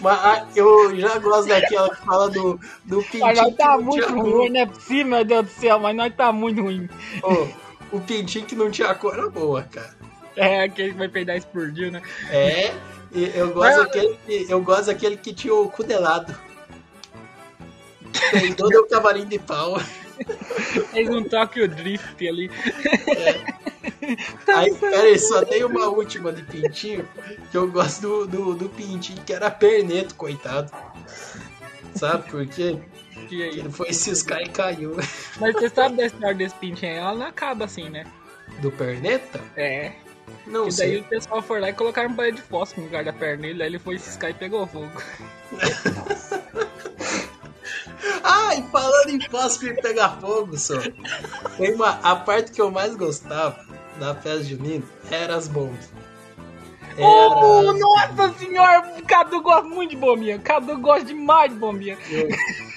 Mas 0.00 0.18
ah, 0.24 0.46
eu 0.56 0.96
já 0.98 1.18
gosto 1.18 1.48
daquela 1.48 1.94
que 1.94 2.04
fala 2.04 2.28
do, 2.30 2.58
do 2.84 3.02
pintinho. 3.02 3.26
Mas 3.26 3.38
nós 3.38 3.54
tá 3.54 3.78
muito 3.78 4.12
ruim, 4.12 4.48
não 4.50 4.60
é 4.60 4.66
possível, 4.66 5.06
meu 5.06 5.24
Deus 5.24 5.46
do 5.46 5.52
céu, 5.52 5.78
mas 5.78 5.96
nós 5.96 6.14
tá 6.14 6.32
muito 6.32 6.62
ruim. 6.62 6.88
Ô, 7.22 7.96
o 7.96 8.00
pintinho 8.00 8.46
que 8.46 8.56
não 8.56 8.70
tinha 8.70 8.94
cor 8.94 9.14
era 9.14 9.28
boa, 9.28 9.62
cara. 9.62 9.94
É, 10.36 10.62
aquele 10.62 10.92
que 10.92 10.98
vai 10.98 11.08
peidar 11.08 11.36
explodiu, 11.36 11.92
né? 11.92 12.02
É, 12.30 12.72
e 13.12 13.30
eu 13.34 13.48
gosto, 13.52 13.58
Mas- 13.58 13.76
daquele, 13.76 14.18
que- 14.26 14.46
eu 14.48 14.60
gosto 14.62 14.86
daquele 14.86 15.16
que 15.16 15.32
tinha 15.34 15.54
o 15.54 15.68
cu 15.68 15.84
delado. 15.84 16.34
Peidou 18.30 18.68
deu 18.68 18.86
cavalinho 18.86 19.26
de 19.26 19.38
pau. 19.38 19.78
Fez 20.92 21.08
um 21.08 21.24
Tokyo 21.24 21.68
Drift 21.68 22.28
ali. 22.28 22.50
Aí, 24.48 24.74
peraí, 24.74 25.18
só 25.18 25.44
tem 25.44 25.64
uma 25.64 25.86
última 25.88 26.32
de 26.32 26.42
pintinho, 26.42 27.08
que 27.50 27.56
eu 27.56 27.70
gosto 27.70 28.00
do, 28.00 28.26
do, 28.26 28.54
do 28.54 28.68
pintinho, 28.68 29.22
que 29.22 29.32
era 29.32 29.50
perneto, 29.50 30.14
coitado. 30.14 30.70
Sabe 31.94 32.28
por 32.30 32.46
quê? 32.46 32.78
E 33.30 33.42
aí? 33.42 33.58
Ele 33.58 33.70
foi 33.70 33.92
ciscar 33.92 34.40
e 34.42 34.48
caiu. 34.48 34.96
Mas 35.38 35.54
você 35.54 35.68
sabe 35.68 35.96
da 35.96 36.06
história 36.06 36.34
desse 36.34 36.54
pintinho 36.56 36.92
aí? 36.92 36.98
Ela 36.98 37.14
não 37.14 37.26
acaba 37.26 37.64
assim, 37.64 37.88
né? 37.88 38.04
Do 38.60 38.70
perneta? 38.72 39.40
É. 39.56 39.92
Não 40.46 40.68
e 40.68 40.68
daí 40.68 40.72
sei. 40.72 41.00
o 41.00 41.04
pessoal 41.04 41.42
foi 41.42 41.60
lá 41.60 41.70
e 41.70 41.72
colocaram 41.72 42.10
um 42.10 42.14
parede 42.14 42.38
de 42.38 42.42
fósforo 42.42 42.82
no 42.82 42.86
lugar 42.86 43.04
da 43.04 43.12
perna 43.12 43.42
dele, 43.42 43.62
aí 43.62 43.68
ele 43.68 43.78
foi 43.78 43.98
ciscar 43.98 44.30
e 44.30 44.34
pegou 44.34 44.66
fogo. 44.66 44.90
Ai, 48.50 48.64
falando 48.72 49.08
em 49.10 49.20
fósforo 49.30 49.72
e 49.72 49.80
pegar 49.80 50.18
fogo, 50.20 50.56
só. 50.58 50.74
Tem 51.56 51.74
uma, 51.74 51.90
a 52.02 52.16
parte 52.16 52.50
que 52.52 52.60
eu 52.60 52.70
mais 52.70 52.94
gostava 52.96 53.58
da 53.98 54.14
festa 54.14 54.42
junina 54.44 54.82
era 55.10 55.36
as 55.36 55.46
bombas. 55.46 55.88
Era 56.96 57.28
Oh, 57.28 57.72
nossa 57.72 58.34
senhora! 58.38 58.92
O 58.98 59.02
Cadu 59.06 59.40
gosta 59.40 59.62
muito 59.68 59.90
de 59.90 59.96
bombinha. 59.96 60.38
Cadu 60.40 60.76
gosta 60.78 61.04
demais 61.04 61.52
de 61.52 61.58
bombinha. 61.58 61.96
Eu, 62.10 62.28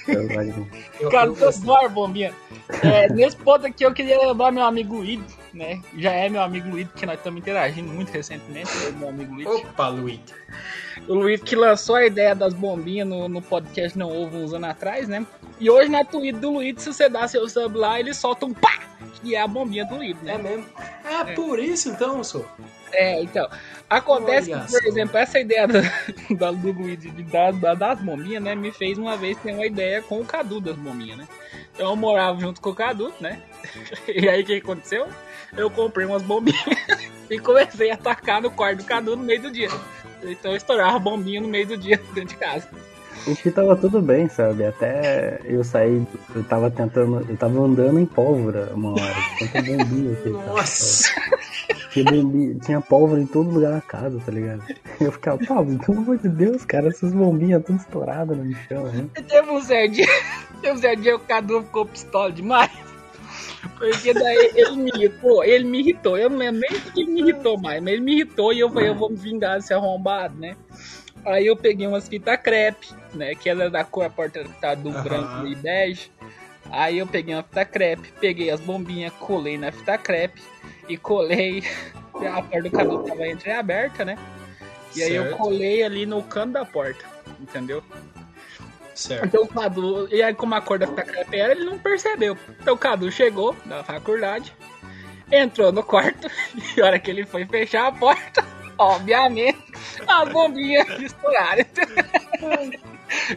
Eu 0.06 0.28
gosto 0.28 0.52
de- 0.52 0.84
eu, 1.00 1.10
Cadu 1.10 1.36
adora 1.48 1.88
bombinha. 1.88 2.32
É, 2.82 3.08
nesse 3.12 3.36
ponto 3.36 3.66
aqui 3.66 3.84
eu 3.84 3.92
queria 3.92 4.18
lembrar 4.18 4.52
meu 4.52 4.64
amigo 4.64 4.96
Luiz, 4.96 5.20
né? 5.54 5.80
Já 5.96 6.12
é 6.12 6.28
meu 6.28 6.42
amigo 6.42 6.68
Luiz, 6.68 6.88
que 6.94 7.06
nós 7.06 7.16
estamos 7.16 7.40
interagindo 7.40 7.88
muito 7.92 8.10
recentemente. 8.10 8.70
eu 8.82 8.90
e 8.90 8.92
meu 8.92 9.08
amigo 9.08 9.34
Luiz. 9.34 9.46
Opa, 9.46 9.88
Luiz. 9.88 10.20
O 11.08 11.14
Luiz 11.14 11.40
que 11.42 11.54
lançou 11.56 11.96
a 11.96 12.04
ideia 12.06 12.34
das 12.34 12.52
bombinhas 12.54 13.06
no, 13.08 13.28
no 13.28 13.40
podcast 13.42 13.98
Não 13.98 14.10
Ovo 14.10 14.36
uns 14.38 14.52
anos 14.52 14.68
atrás, 14.68 15.08
né? 15.08 15.26
E 15.60 15.70
hoje 15.70 15.88
na 15.90 16.04
tweet 16.04 16.38
do 16.38 16.50
Luiz, 16.54 16.80
se 16.82 16.92
você 16.92 17.08
dá 17.08 17.26
seu 17.28 17.48
sub 17.48 17.76
lá, 17.78 17.98
ele 18.00 18.12
solta 18.12 18.44
um 18.46 18.52
pá! 18.52 18.80
Que 19.22 19.34
é 19.34 19.40
a 19.40 19.46
bombinha 19.46 19.84
do 19.86 19.96
Luiz, 19.96 20.16
É 20.22 20.24
né? 20.24 20.38
mesmo? 20.38 20.66
É, 21.04 21.32
por 21.34 21.58
isso 21.58 21.88
então, 21.90 22.22
sou. 22.24 22.44
É, 22.92 23.22
então. 23.22 23.48
Acontece 23.88 24.52
Olha 24.52 24.64
que, 24.64 24.72
por 24.72 24.84
exemplo, 24.86 25.16
essa 25.18 25.38
ideia 25.38 25.66
da, 25.68 25.80
da- 26.36 26.50
do 26.50 26.72
Luiz 26.72 26.98
de, 27.00 27.10
da- 27.24 27.50
da- 27.50 27.74
das 27.74 28.00
bombinhas, 28.00 28.42
né? 28.42 28.54
Me 28.54 28.72
fez 28.72 28.98
uma 28.98 29.16
vez 29.16 29.36
ter 29.38 29.52
uma 29.52 29.66
ideia 29.66 30.02
com 30.02 30.20
o 30.20 30.24
Cadu 30.24 30.60
das 30.60 30.76
bombinhas, 30.76 31.18
né? 31.18 31.28
Então 31.74 31.90
eu 31.90 31.96
morava 31.96 32.38
junto 32.40 32.60
com 32.60 32.70
o 32.70 32.74
Cadu, 32.74 33.12
né? 33.20 33.40
E 34.08 34.28
aí 34.28 34.42
o 34.42 34.46
que 34.46 34.56
aconteceu? 34.56 35.06
Eu 35.56 35.70
comprei 35.70 36.06
umas 36.06 36.22
bombinhas 36.22 36.64
e 37.30 37.38
comecei 37.38 37.90
a 37.90 37.94
atacar 37.94 38.42
no 38.42 38.50
quarto 38.50 38.78
do 38.78 38.84
Cadu 38.84 39.16
no 39.16 39.22
meio 39.22 39.42
do 39.42 39.50
dia. 39.50 39.68
Então 40.22 40.50
eu 40.52 40.56
estourava 40.56 40.98
bombinha 40.98 41.40
no 41.40 41.48
meio 41.48 41.66
do 41.66 41.76
dia 41.76 42.00
dentro 42.14 42.30
de 42.30 42.36
casa. 42.36 42.68
O 43.26 43.34
que 43.34 43.50
tava 43.50 43.74
tudo 43.76 44.02
bem, 44.02 44.28
sabe? 44.28 44.66
Até 44.66 45.40
eu 45.44 45.64
saí, 45.64 46.06
eu 46.34 46.44
tava 46.44 46.70
tentando, 46.70 47.24
eu 47.28 47.36
tava 47.36 47.58
andando 47.60 47.98
em 47.98 48.04
pólvora 48.04 48.70
uma 48.74 48.92
hora. 48.92 49.14
Tanta 49.38 49.60
bombinha 49.62 50.14
que 50.16 50.28
Nossa. 50.28 51.14
Tinha, 51.90 52.04
bombinha- 52.04 52.54
tinha 52.56 52.80
pólvora 52.82 53.20
em 53.20 53.26
todo 53.26 53.50
lugar 53.50 53.70
na 53.70 53.80
casa, 53.80 54.20
tá 54.26 54.30
ligado? 54.32 54.62
Eu 55.00 55.10
ficava, 55.12 55.38
Pablo, 55.38 55.78
pelo 55.78 55.98
amor 55.98 56.18
de 56.18 56.28
Deus, 56.28 56.64
cara, 56.64 56.88
essas 56.88 57.12
bombinhas 57.12 57.64
tudo 57.64 57.78
estouradas 57.78 58.36
no 58.36 58.54
chão, 58.68 58.84
né? 58.84 59.06
Teve 59.26 59.50
um 59.50 59.62
certo 59.62 59.92
dia, 59.92 60.06
teve 60.60 60.74
um 60.74 60.78
certo 60.78 61.00
dia 61.00 61.16
o 61.16 61.20
Cadu 61.20 61.62
ficou 61.62 61.86
pistola 61.86 62.30
demais. 62.32 62.70
Porque 63.78 64.14
daí 64.14 64.52
ele 64.54 64.76
me 64.76 64.90
irritou, 64.94 65.44
ele 65.44 65.64
me 65.64 65.80
irritou. 65.80 66.16
Eu 66.16 66.30
não 66.30 66.38
lembro 66.38 66.60
nem 66.60 66.80
que 66.80 67.00
ele 67.00 67.10
me 67.10 67.20
irritou 67.22 67.60
mais, 67.60 67.82
mas 67.82 67.92
ele 67.94 68.02
me 68.02 68.12
irritou 68.12 68.52
e 68.52 68.60
eu 68.60 68.70
falei, 68.70 68.88
eu 68.88 68.94
vou 68.94 69.10
me 69.10 69.16
vingar 69.16 69.56
desse 69.56 69.74
arrombado, 69.74 70.38
né? 70.38 70.56
Aí 71.26 71.46
eu 71.46 71.56
peguei 71.56 71.86
umas 71.86 72.06
fitas 72.06 72.36
crepe, 72.40 72.88
né? 73.14 73.34
Que 73.34 73.48
era 73.48 73.70
da 73.70 73.82
cor 73.82 74.04
a 74.04 74.10
porta 74.10 74.44
tá 74.60 74.74
do 74.74 74.90
Aham. 74.90 75.02
branco 75.02 75.46
e 75.46 75.54
bege. 75.54 76.10
Aí 76.70 76.98
eu 76.98 77.06
peguei 77.06 77.34
uma 77.34 77.42
fita 77.42 77.64
crepe, 77.64 78.12
peguei 78.20 78.50
as 78.50 78.60
bombinhas, 78.60 79.12
colei 79.14 79.56
na 79.58 79.70
fita 79.72 79.96
crepe 79.98 80.42
e 80.88 80.96
colei. 80.96 81.62
A 82.22 82.42
porta 82.42 82.62
do 82.62 82.70
Cadu 82.70 82.98
tava 82.98 83.26
entreaberta, 83.28 84.04
né? 84.04 84.16
E 84.94 85.02
aí 85.02 85.14
eu 85.14 85.24
Certo. 85.24 85.36
colei 85.36 85.82
ali 85.82 86.06
no 86.06 86.22
canto 86.22 86.52
da 86.52 86.64
porta, 86.64 87.04
entendeu? 87.40 87.82
Certo. 88.94 89.26
Então 89.26 89.42
o 89.42 89.48
Cadu, 89.48 90.08
e 90.14 90.22
aí 90.22 90.34
como 90.34 90.54
a 90.54 90.60
cor 90.60 90.78
da 90.78 90.86
crepe 90.86 91.38
era, 91.38 91.52
ele 91.52 91.64
não 91.64 91.78
percebeu. 91.78 92.36
Então 92.60 92.74
o 92.74 92.78
Cadu 92.78 93.10
chegou 93.10 93.54
da 93.64 93.82
faculdade, 93.82 94.52
entrou 95.30 95.72
no 95.72 95.82
quarto, 95.82 96.28
e 96.76 96.80
a 96.80 96.86
hora 96.86 96.98
que 96.98 97.10
ele 97.10 97.26
foi 97.26 97.44
fechar 97.44 97.88
a 97.88 97.92
porta, 97.92 98.44
obviamente, 98.78 99.58
as 100.06 100.28
bombinhas 100.28 100.88
estouraram. 101.00 101.64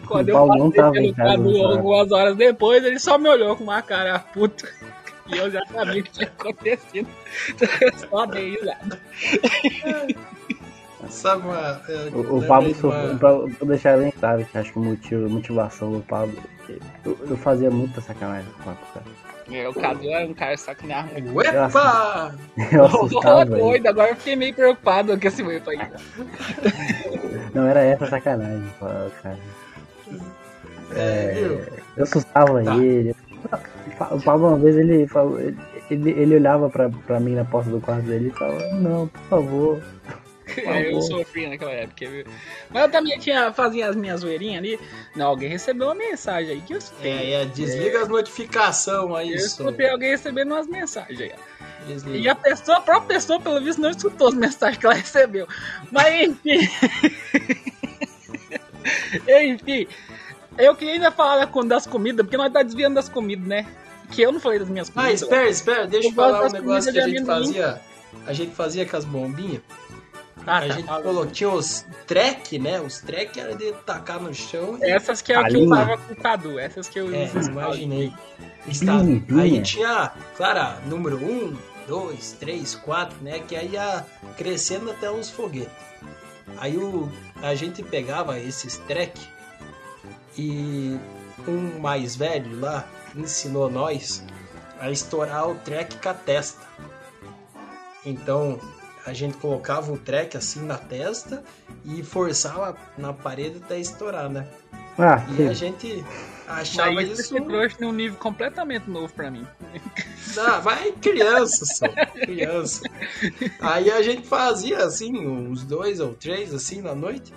Quando 0.07 0.29
O 0.29 0.31
eu 0.31 0.71
passei 0.71 1.07
em 1.07 1.13
pelo 1.13 1.27
Cadu 1.29 1.63
algumas 1.63 2.11
horas 2.11 2.35
depois, 2.35 2.83
ele 2.83 2.99
só 2.99 3.17
me 3.17 3.29
olhou 3.29 3.55
com 3.55 3.63
uma 3.63 3.81
cara 3.81 4.17
puta. 4.19 4.67
E 5.27 5.37
eu 5.37 5.51
já 5.51 5.61
sabia 5.65 6.01
o 6.01 6.03
que 6.03 6.11
tinha 6.11 6.27
acontecido. 6.27 7.09
Eu 7.81 7.97
só 7.97 8.25
dei 8.25 8.55
risada. 8.55 8.99
Sabe 11.09 11.43
uma. 11.47 11.81
eu 11.87 12.11
O, 12.13 12.37
o 12.39 12.47
Pablo, 12.47 12.73
uma- 12.83 13.17
pra, 13.17 13.37
pra 13.39 13.67
deixar 13.67 13.97
bem 13.97 14.11
claro 14.11 14.45
que 14.45 14.57
acho 14.57 14.71
que 14.73 14.79
o 14.79 14.83
motivo, 14.83 15.25
a 15.25 15.29
motivação 15.29 15.91
do 15.93 16.01
Pablo, 16.01 16.33
eu, 17.05 17.17
eu 17.29 17.37
fazia 17.37 17.69
muita 17.69 18.01
sacanagem 18.01 18.49
com 18.53 18.61
o 18.61 18.63
Pablo, 18.65 18.79
cara. 18.93 19.05
É, 19.49 19.69
O 19.69 19.73
Cadu 19.73 20.09
era 20.09 20.27
um 20.27 20.33
cara 20.33 20.55
muito. 21.13 21.33
Uepa! 21.33 22.35
Eu 22.73 22.83
assustava 22.85 23.41
ele. 23.43 23.49
doido, 23.57 23.87
agora 23.87 24.09
eu 24.09 24.15
fiquei 24.17 24.35
meio 24.35 24.53
preocupado 24.53 25.17
com 25.17 25.27
esse 25.27 25.41
momento 25.41 25.69
aí. 25.69 25.79
Não 27.55 27.65
era 27.65 27.81
essa 27.81 28.05
sacanagem, 28.07 28.67
cara. 28.81 29.09
É, 30.95 31.31
viu? 31.33 31.61
Eu 31.95 32.03
assustava 32.03 32.61
Tá. 32.63 32.75
ele. 32.77 33.15
O 34.11 34.21
Pablo 34.21 34.47
uma 34.49 34.57
vez 34.57 34.75
ele 34.75 35.07
falou, 35.07 35.39
ele, 35.39 35.57
ele 36.11 36.35
olhava 36.35 36.69
pra, 36.69 36.89
pra 36.89 37.19
mim 37.19 37.33
na 37.35 37.45
porta 37.45 37.69
do 37.69 37.79
quarto 37.79 38.03
dele 38.03 38.27
e 38.27 38.37
falava, 38.37 38.59
não, 38.73 39.07
por 39.07 39.21
favor. 39.29 39.81
É, 40.55 40.93
eu 40.93 41.01
sofri 41.01 41.47
naquela 41.47 41.71
época, 41.71 42.07
viu? 42.09 42.25
Mas 42.69 42.83
eu 42.83 42.91
também 42.91 43.17
tinha, 43.19 43.51
fazia 43.51 43.89
as 43.89 43.95
minhas 43.95 44.21
zoeirinhas 44.21 44.59
ali. 44.59 44.79
Não, 45.15 45.27
alguém 45.27 45.49
recebeu 45.49 45.87
uma 45.87 45.95
mensagem 45.95 46.51
aí 46.51 46.61
que 46.61 46.73
eu 46.73 46.77
escutei. 46.77 47.11
É, 47.11 47.31
é, 47.41 47.45
desliga 47.45 48.03
as 48.03 48.07
notificações 48.07 49.15
aí, 49.17 49.29
eu 49.31 49.35
escutei 49.35 49.89
alguém 49.89 50.11
recebendo 50.11 50.53
umas 50.53 50.67
mensagens 50.67 51.19
aí. 51.19 51.31
Desliga. 51.87 52.17
E 52.17 52.29
a 52.29 52.35
pessoa, 52.35 52.77
a 52.77 52.81
própria 52.81 53.15
pessoa, 53.15 53.39
pelo 53.39 53.61
visto, 53.61 53.81
não 53.81 53.89
escutou 53.89 54.27
as 54.29 54.33
mensagens 54.35 54.77
que 54.77 54.85
ela 54.85 54.95
recebeu. 54.95 55.47
Mas 55.91 56.27
enfim. 56.27 56.59
enfim. 59.27 59.87
Eu 60.57 60.75
queria 60.75 60.93
ainda 60.95 61.11
falar 61.11 61.45
da- 61.45 61.61
das 61.63 61.85
comidas, 61.85 62.25
porque 62.25 62.37
nós 62.37 62.51
tá 62.51 62.63
desviando 62.63 62.95
das 62.95 63.09
comidas, 63.09 63.47
né? 63.47 63.65
Que 64.11 64.21
eu 64.21 64.31
não 64.31 64.39
falei 64.39 64.59
das 64.59 64.69
minhas 64.69 64.89
Ah, 64.89 64.93
comidas. 64.93 65.21
espera, 65.21 65.49
espera, 65.49 65.87
deixa 65.87 66.07
eu 66.09 66.13
falar 66.13 66.47
um 66.47 66.51
negócio 66.51 66.91
que 66.91 66.99
a 66.99 67.07
gente 67.07 67.25
fazia. 67.25 67.81
A 68.25 68.33
gente 68.33 68.55
fazia 68.55 68.85
com 68.85 68.97
as 68.97 69.05
bombinhas. 69.05 69.61
Ah, 70.47 70.57
a 70.59 70.61
tá, 70.61 70.73
gente 70.75 70.87
colocou, 70.87 71.25
tinha 71.27 71.49
os 71.49 71.85
track, 72.07 72.57
né? 72.57 72.79
Os 72.79 72.99
track 73.01 73.37
era 73.39 73.53
de 73.55 73.71
tacar 73.85 74.19
no 74.21 74.33
chão. 74.33 74.79
e- 74.81 74.89
Essas 74.89 75.21
que 75.21 75.33
é 75.33 75.39
o 75.39 75.45
que 75.45 75.55
eu 75.57 75.63
usava 75.65 75.97
com 75.97 76.13
o 76.13 76.15
Cadu. 76.15 76.57
Essas 76.57 76.87
que 76.87 76.99
eu 76.99 77.13
É, 77.13 77.25
imaginei. 77.49 78.13
Está- 78.67 78.97
Binha, 78.97 79.43
Aí 79.43 79.61
tinha, 79.61 80.11
claro, 80.37 80.81
número 80.87 81.17
1, 81.17 81.55
2, 81.87 82.31
3, 82.39 82.75
4, 82.75 83.17
né? 83.21 83.39
Que 83.39 83.55
aí 83.55 83.69
ia 83.73 84.05
crescendo 84.37 84.89
até 84.89 85.11
os 85.11 85.29
foguetes. 85.29 85.71
Aí 86.57 86.77
o, 86.77 87.11
a 87.43 87.53
gente 87.53 87.83
pegava 87.83 88.39
esses 88.39 88.77
track 88.87 89.19
e 90.37 90.97
um 91.47 91.79
mais 91.79 92.15
velho 92.15 92.59
lá 92.59 92.87
ensinou 93.15 93.69
nós 93.69 94.23
a 94.79 94.89
estourar 94.89 95.49
o 95.49 95.55
track 95.55 95.97
com 95.97 96.09
a 96.09 96.13
testa. 96.13 96.65
Então 98.05 98.59
a 99.07 99.13
gente 99.13 99.37
colocava 99.37 99.89
o 99.91 99.97
track 99.97 100.35
assim 100.35 100.59
na 100.65 100.77
testa 100.77 101.41
e 101.85 102.03
forçava 102.03 102.75
na 102.97 103.13
parede 103.13 103.61
até 103.63 103.79
estourar, 103.79 104.29
né? 104.29 104.45
Ah, 104.99 105.23
E 105.31 105.35
que- 105.35 105.43
a 105.47 105.53
gente 105.53 106.05
achava 106.45 106.91
Mas 106.91 107.17
isso 107.17 107.33
que 107.33 107.41
trouxe 107.41 107.79
num 107.79 107.93
nível 107.93 108.17
completamente 108.19 108.89
novo 108.89 109.13
pra 109.13 109.31
mim. 109.31 109.47
Ah, 110.37 110.59
vai 110.59 110.91
criança 110.91 111.63
só, 111.65 111.87
criança. 112.25 112.81
Aí 113.61 113.89
a 113.89 114.01
gente 114.01 114.27
fazia 114.27 114.83
assim, 114.83 115.25
uns 115.25 115.63
dois 115.63 116.01
ou 116.01 116.13
três 116.13 116.53
assim 116.53 116.81
na 116.81 116.93
noite 116.93 117.33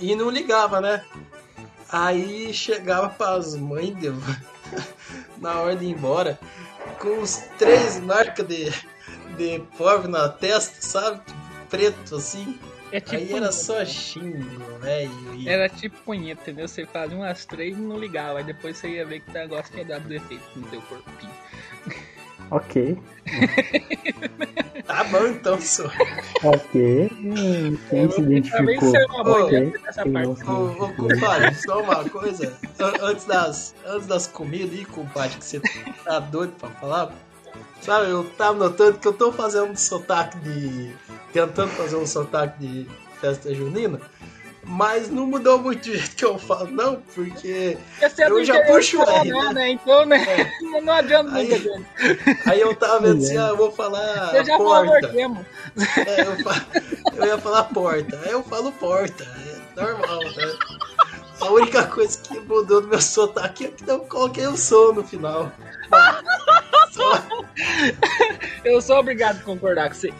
e 0.00 0.14
não 0.16 0.30
ligava, 0.30 0.80
né? 0.80 1.04
Aí 1.90 2.54
chegava 2.54 3.10
pras 3.10 3.54
mães, 3.54 3.94
deu, 3.96 4.14
na 5.38 5.60
hora 5.60 5.76
de 5.76 5.84
ir 5.84 5.90
embora, 5.90 6.38
com 7.00 7.20
os 7.20 7.36
três 7.58 8.00
marcas 8.00 8.46
de, 8.46 8.72
de 9.40 9.58
pobre 9.78 10.08
na 10.08 10.28
testa, 10.28 10.76
sabe? 10.80 11.20
Preto 11.68 12.16
assim. 12.16 12.58
É 12.92 13.00
tipo 13.00 13.16
Aí 13.16 13.32
era 13.32 13.52
só 13.52 13.84
xingo, 13.84 14.78
velho. 14.80 15.10
e- 15.36 15.48
Era 15.48 15.68
tipo 15.68 15.96
punheta, 16.04 16.42
entendeu? 16.42 16.66
Você 16.66 16.84
fazia 16.84 17.16
umas 17.16 17.44
três 17.46 17.76
e 17.78 17.80
não 17.80 17.96
ligava. 17.98 18.38
Aí 18.38 18.44
depois 18.44 18.76
você 18.76 18.88
ia 18.88 19.06
ver 19.06 19.20
que 19.20 19.30
o 19.30 19.32
negócio 19.34 19.72
tinha 19.72 19.84
dado 19.84 20.08
defeito 20.08 20.42
no 20.56 20.66
teu 20.66 20.82
corpinho. 20.82 21.30
Ok. 22.50 22.98
Tá 24.86 25.04
bom 25.04 25.24
então, 25.28 25.60
senhor. 25.60 25.92
Ok. 26.42 27.10
Hum, 27.20 27.76
Quem 27.88 28.10
se 28.10 28.16
Talvez 28.16 28.18
identificou? 28.18 28.90
seja 28.90 29.06
uma 29.06 29.22
boa 29.24 29.44
Ok. 29.44 29.58
ideia 29.58 29.80
nessa 29.84 30.02
Quem 30.02 30.12
parte. 30.12 30.26
não 30.28 30.36
se 30.36 30.44
Ô, 30.44 30.84
ô 30.84 30.92
compadre, 30.94 31.54
só 31.54 31.82
uma 31.82 32.10
coisa. 32.10 32.58
An- 32.80 32.94
Antes 33.06 33.24
das, 33.24 33.74
antes 33.86 34.06
das 34.08 34.26
comidas 34.26 34.70
aí, 34.76 34.84
compadre, 34.84 35.38
que 35.38 35.44
você 35.44 35.60
tá 36.04 36.18
doido 36.18 36.52
pra 36.58 36.70
falar. 36.70 37.12
Sabe, 37.82 38.10
eu 38.10 38.24
tava 38.36 38.54
notando 38.58 38.98
que 38.98 39.08
eu 39.08 39.12
tô 39.12 39.32
fazendo 39.32 39.66
um 39.70 39.76
sotaque 39.76 40.38
de. 40.38 40.94
tentando 41.32 41.70
fazer 41.70 41.96
um 41.96 42.06
sotaque 42.06 42.58
de 42.58 42.88
festa 43.20 43.54
junina. 43.54 44.00
Mas 44.62 45.10
não 45.10 45.26
mudou 45.26 45.58
muito 45.58 45.88
o 45.88 45.92
jeito 45.96 46.14
que 46.14 46.24
eu 46.24 46.38
falo, 46.38 46.70
não, 46.70 46.96
porque. 47.14 47.78
É 48.00 48.10
eu 48.28 48.44
já 48.44 48.62
puxo 48.66 48.98
Paraná, 48.98 49.20
aí, 49.22 49.30
né? 49.30 49.52
né? 49.54 49.70
Então, 49.70 50.04
né? 50.04 50.52
Não 50.84 50.92
adianta 50.92 51.34
Aí- 51.34 51.48
muito. 51.48 51.62
gente. 51.64 51.86
Aí 52.46 52.60
eu 52.60 52.76
tava 52.76 53.00
vendo 53.00 53.22
assim, 53.24 53.38
ah, 53.38 53.48
eu 53.48 53.56
vou 53.56 53.72
falar 53.72 54.30
Você 54.30 54.44
já 54.44 54.56
porta. 54.58 55.12
É, 56.06 56.20
eu, 56.20 56.36
fa- 56.44 56.66
eu 57.16 57.26
ia 57.26 57.38
falar 57.38 57.64
porta. 57.64 58.20
Aí 58.22 58.30
eu 58.32 58.42
falo 58.44 58.70
porta. 58.72 59.24
É 59.24 59.80
normal, 59.80 60.18
né? 60.18 60.58
A 61.40 61.50
única 61.50 61.84
coisa 61.84 62.18
que 62.18 62.38
mudou 62.40 62.82
do 62.82 62.88
meu 62.88 63.00
sotaque 63.00 63.64
é 63.64 63.68
que 63.68 63.90
eu 63.90 64.00
coloquei 64.00 64.46
o 64.46 64.56
som 64.58 64.92
no 64.92 65.02
final. 65.02 65.50
Eu 68.64 68.80
sou 68.80 68.98
obrigado 68.98 69.38
a 69.40 69.42
concordar 69.44 69.88
com 69.88 69.94
você. 69.94 70.12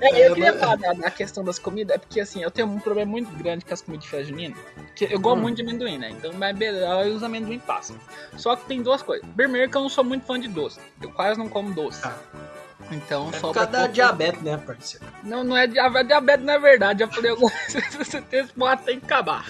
É, 0.00 0.08
É, 0.20 0.28
eu 0.28 0.34
queria 0.34 0.52
mas- 0.52 0.60
falar 0.60 0.76
da, 0.76 0.92
da 0.92 1.10
questão 1.10 1.42
das 1.42 1.58
comidas, 1.58 1.96
é 1.96 1.98
porque 1.98 2.20
assim, 2.20 2.42
eu 2.42 2.50
tenho 2.50 2.68
um 2.68 2.78
problema 2.78 3.10
muito 3.10 3.30
grande 3.36 3.64
com 3.64 3.72
as 3.72 3.80
comidas 3.80 4.04
de 4.04 4.10
festa 4.10 4.26
junina. 4.28 4.54
Que 4.94 5.06
eu 5.10 5.18
gosto 5.18 5.38
Hum. 5.38 5.42
muito 5.42 5.56
de 5.56 5.62
amendoim, 5.62 5.96
né? 5.98 6.10
Então, 6.10 6.32
mas 6.34 6.54
beleza, 6.56 6.96
os 7.06 7.22
amendoim 7.22 7.58
passam. 7.58 7.96
Só 8.36 8.54
que 8.56 8.66
tem 8.66 8.82
duas 8.82 9.00
coisas. 9.02 9.26
Primeiro 9.34 9.70
que 9.70 9.76
eu 9.76 9.80
não 9.82 9.88
sou 9.88 10.04
muito 10.04 10.26
fã 10.26 10.38
de 10.38 10.48
doce. 10.48 10.78
Eu 11.00 11.10
quase 11.12 11.38
não 11.38 11.48
como 11.48 11.72
doce. 11.72 12.02
Ah, 12.04 12.14
Então, 12.90 13.30
é 13.30 13.38
só 13.38 13.48
por 13.48 13.54
causa 13.54 13.70
da 13.70 13.86
diabetes, 13.86 14.42
né, 14.42 14.58
parceiro? 14.58 15.06
Não, 15.24 15.42
não 15.42 15.56
é 15.56 15.66
dia- 15.66 15.88
diabetes, 16.04 16.44
não 16.44 16.52
é 16.54 16.58
verdade. 16.58 17.00
Já 17.00 17.08
falei 17.08 17.30
algumas 17.30 17.54
vezes, 17.72 17.94
você 17.96 18.20
tem 18.20 18.40
esse 18.40 18.52
boato 18.54 18.84
tem 18.84 19.00
que 19.00 19.06
acabar. 19.06 19.46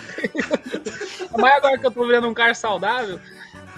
mas 1.36 1.54
agora 1.56 1.76
que 1.76 1.86
eu 1.86 1.90
tô 1.90 2.06
vendo 2.06 2.28
um 2.28 2.34
cara 2.34 2.54
saudável, 2.54 3.20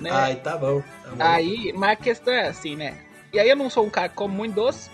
né? 0.01 0.11
Ai, 0.13 0.37
tá 0.37 0.57
bom. 0.57 0.81
Tá 1.03 1.11
bom. 1.11 1.17
Aí, 1.19 1.73
mas 1.75 1.91
a 1.91 1.97
questão 1.97 2.33
é 2.35 2.49
assim, 2.49 2.77
né? 2.77 2.99
E 3.33 3.39
aí 3.39 3.49
eu 3.49 3.57
não 3.57 3.69
sou 3.69 3.87
um 3.87 3.91
cara 3.91 4.09
que 4.09 4.15
come 4.15 4.35
muito 4.35 4.55
doce. 4.55 4.91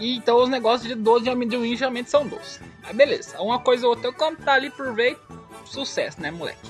E 0.00 0.16
então 0.16 0.36
os 0.42 0.48
negócios 0.48 0.88
de 0.88 0.94
doce 0.94 1.24
de 1.24 1.30
amendoim 1.30 1.76
geralmente 1.76 2.10
são 2.10 2.26
doces. 2.26 2.60
Aí 2.82 2.94
beleza, 2.94 3.40
uma 3.40 3.58
coisa 3.58 3.86
ou 3.86 3.90
outra 3.90 4.08
eu 4.08 4.12
como, 4.12 4.36
tá 4.36 4.54
ali 4.54 4.70
por 4.70 4.94
ver, 4.94 5.18
sucesso, 5.64 6.20
né, 6.20 6.30
moleque? 6.30 6.68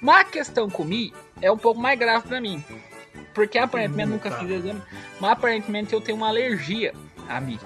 Mas 0.00 0.20
a 0.20 0.24
questão 0.24 0.68
comi 0.68 1.14
é 1.40 1.50
um 1.50 1.56
pouco 1.56 1.80
mais 1.80 1.98
grave 1.98 2.26
pra 2.28 2.40
mim. 2.40 2.62
Porque 3.32 3.56
aparentemente 3.58 4.08
Hum, 4.08 4.12
nunca 4.14 4.30
tá. 4.30 4.38
fiz 4.38 4.50
exame, 4.50 4.82
mas 5.20 5.30
aparentemente 5.30 5.94
eu 5.94 6.00
tenho 6.00 6.18
uma 6.18 6.28
alergia 6.28 6.92
a 7.28 7.40
mim. 7.40 7.58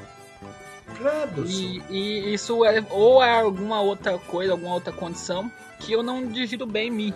Credo, 0.96 1.44
E, 1.46 1.82
e 1.90 2.34
isso 2.34 2.64
é 2.64 2.84
ou 2.90 3.22
é 3.22 3.40
alguma 3.40 3.80
outra 3.80 4.16
coisa, 4.18 4.52
alguma 4.52 4.74
outra 4.74 4.92
condição 4.92 5.50
que 5.80 5.92
eu 5.92 6.02
não 6.02 6.26
digiro 6.26 6.66
bem 6.66 6.88
em 6.88 6.90
mim. 6.90 7.14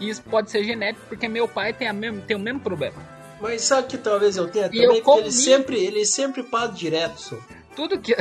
E 0.00 0.08
isso 0.08 0.22
pode 0.22 0.50
ser 0.50 0.64
genético, 0.64 1.04
porque 1.08 1.28
meu 1.28 1.46
pai 1.46 1.72
tem, 1.72 1.86
a 1.88 1.92
mesmo, 1.92 2.20
tem 2.22 2.36
o 2.36 2.40
mesmo 2.40 2.60
problema. 2.60 2.96
Mas 3.40 3.62
sabe 3.62 3.88
que 3.88 3.98
talvez 3.98 4.36
eu 4.36 4.48
tenha 4.48 4.66
E 4.66 4.68
também? 4.68 4.84
eu 4.98 5.02
Porque 5.02 5.20
ele 5.20 5.32
sempre, 5.32 5.82
ele 5.84 6.04
sempre 6.06 6.42
passa 6.42 6.72
direto, 6.72 7.20
senhor. 7.20 7.42
Tudo 7.76 7.98
que. 7.98 8.14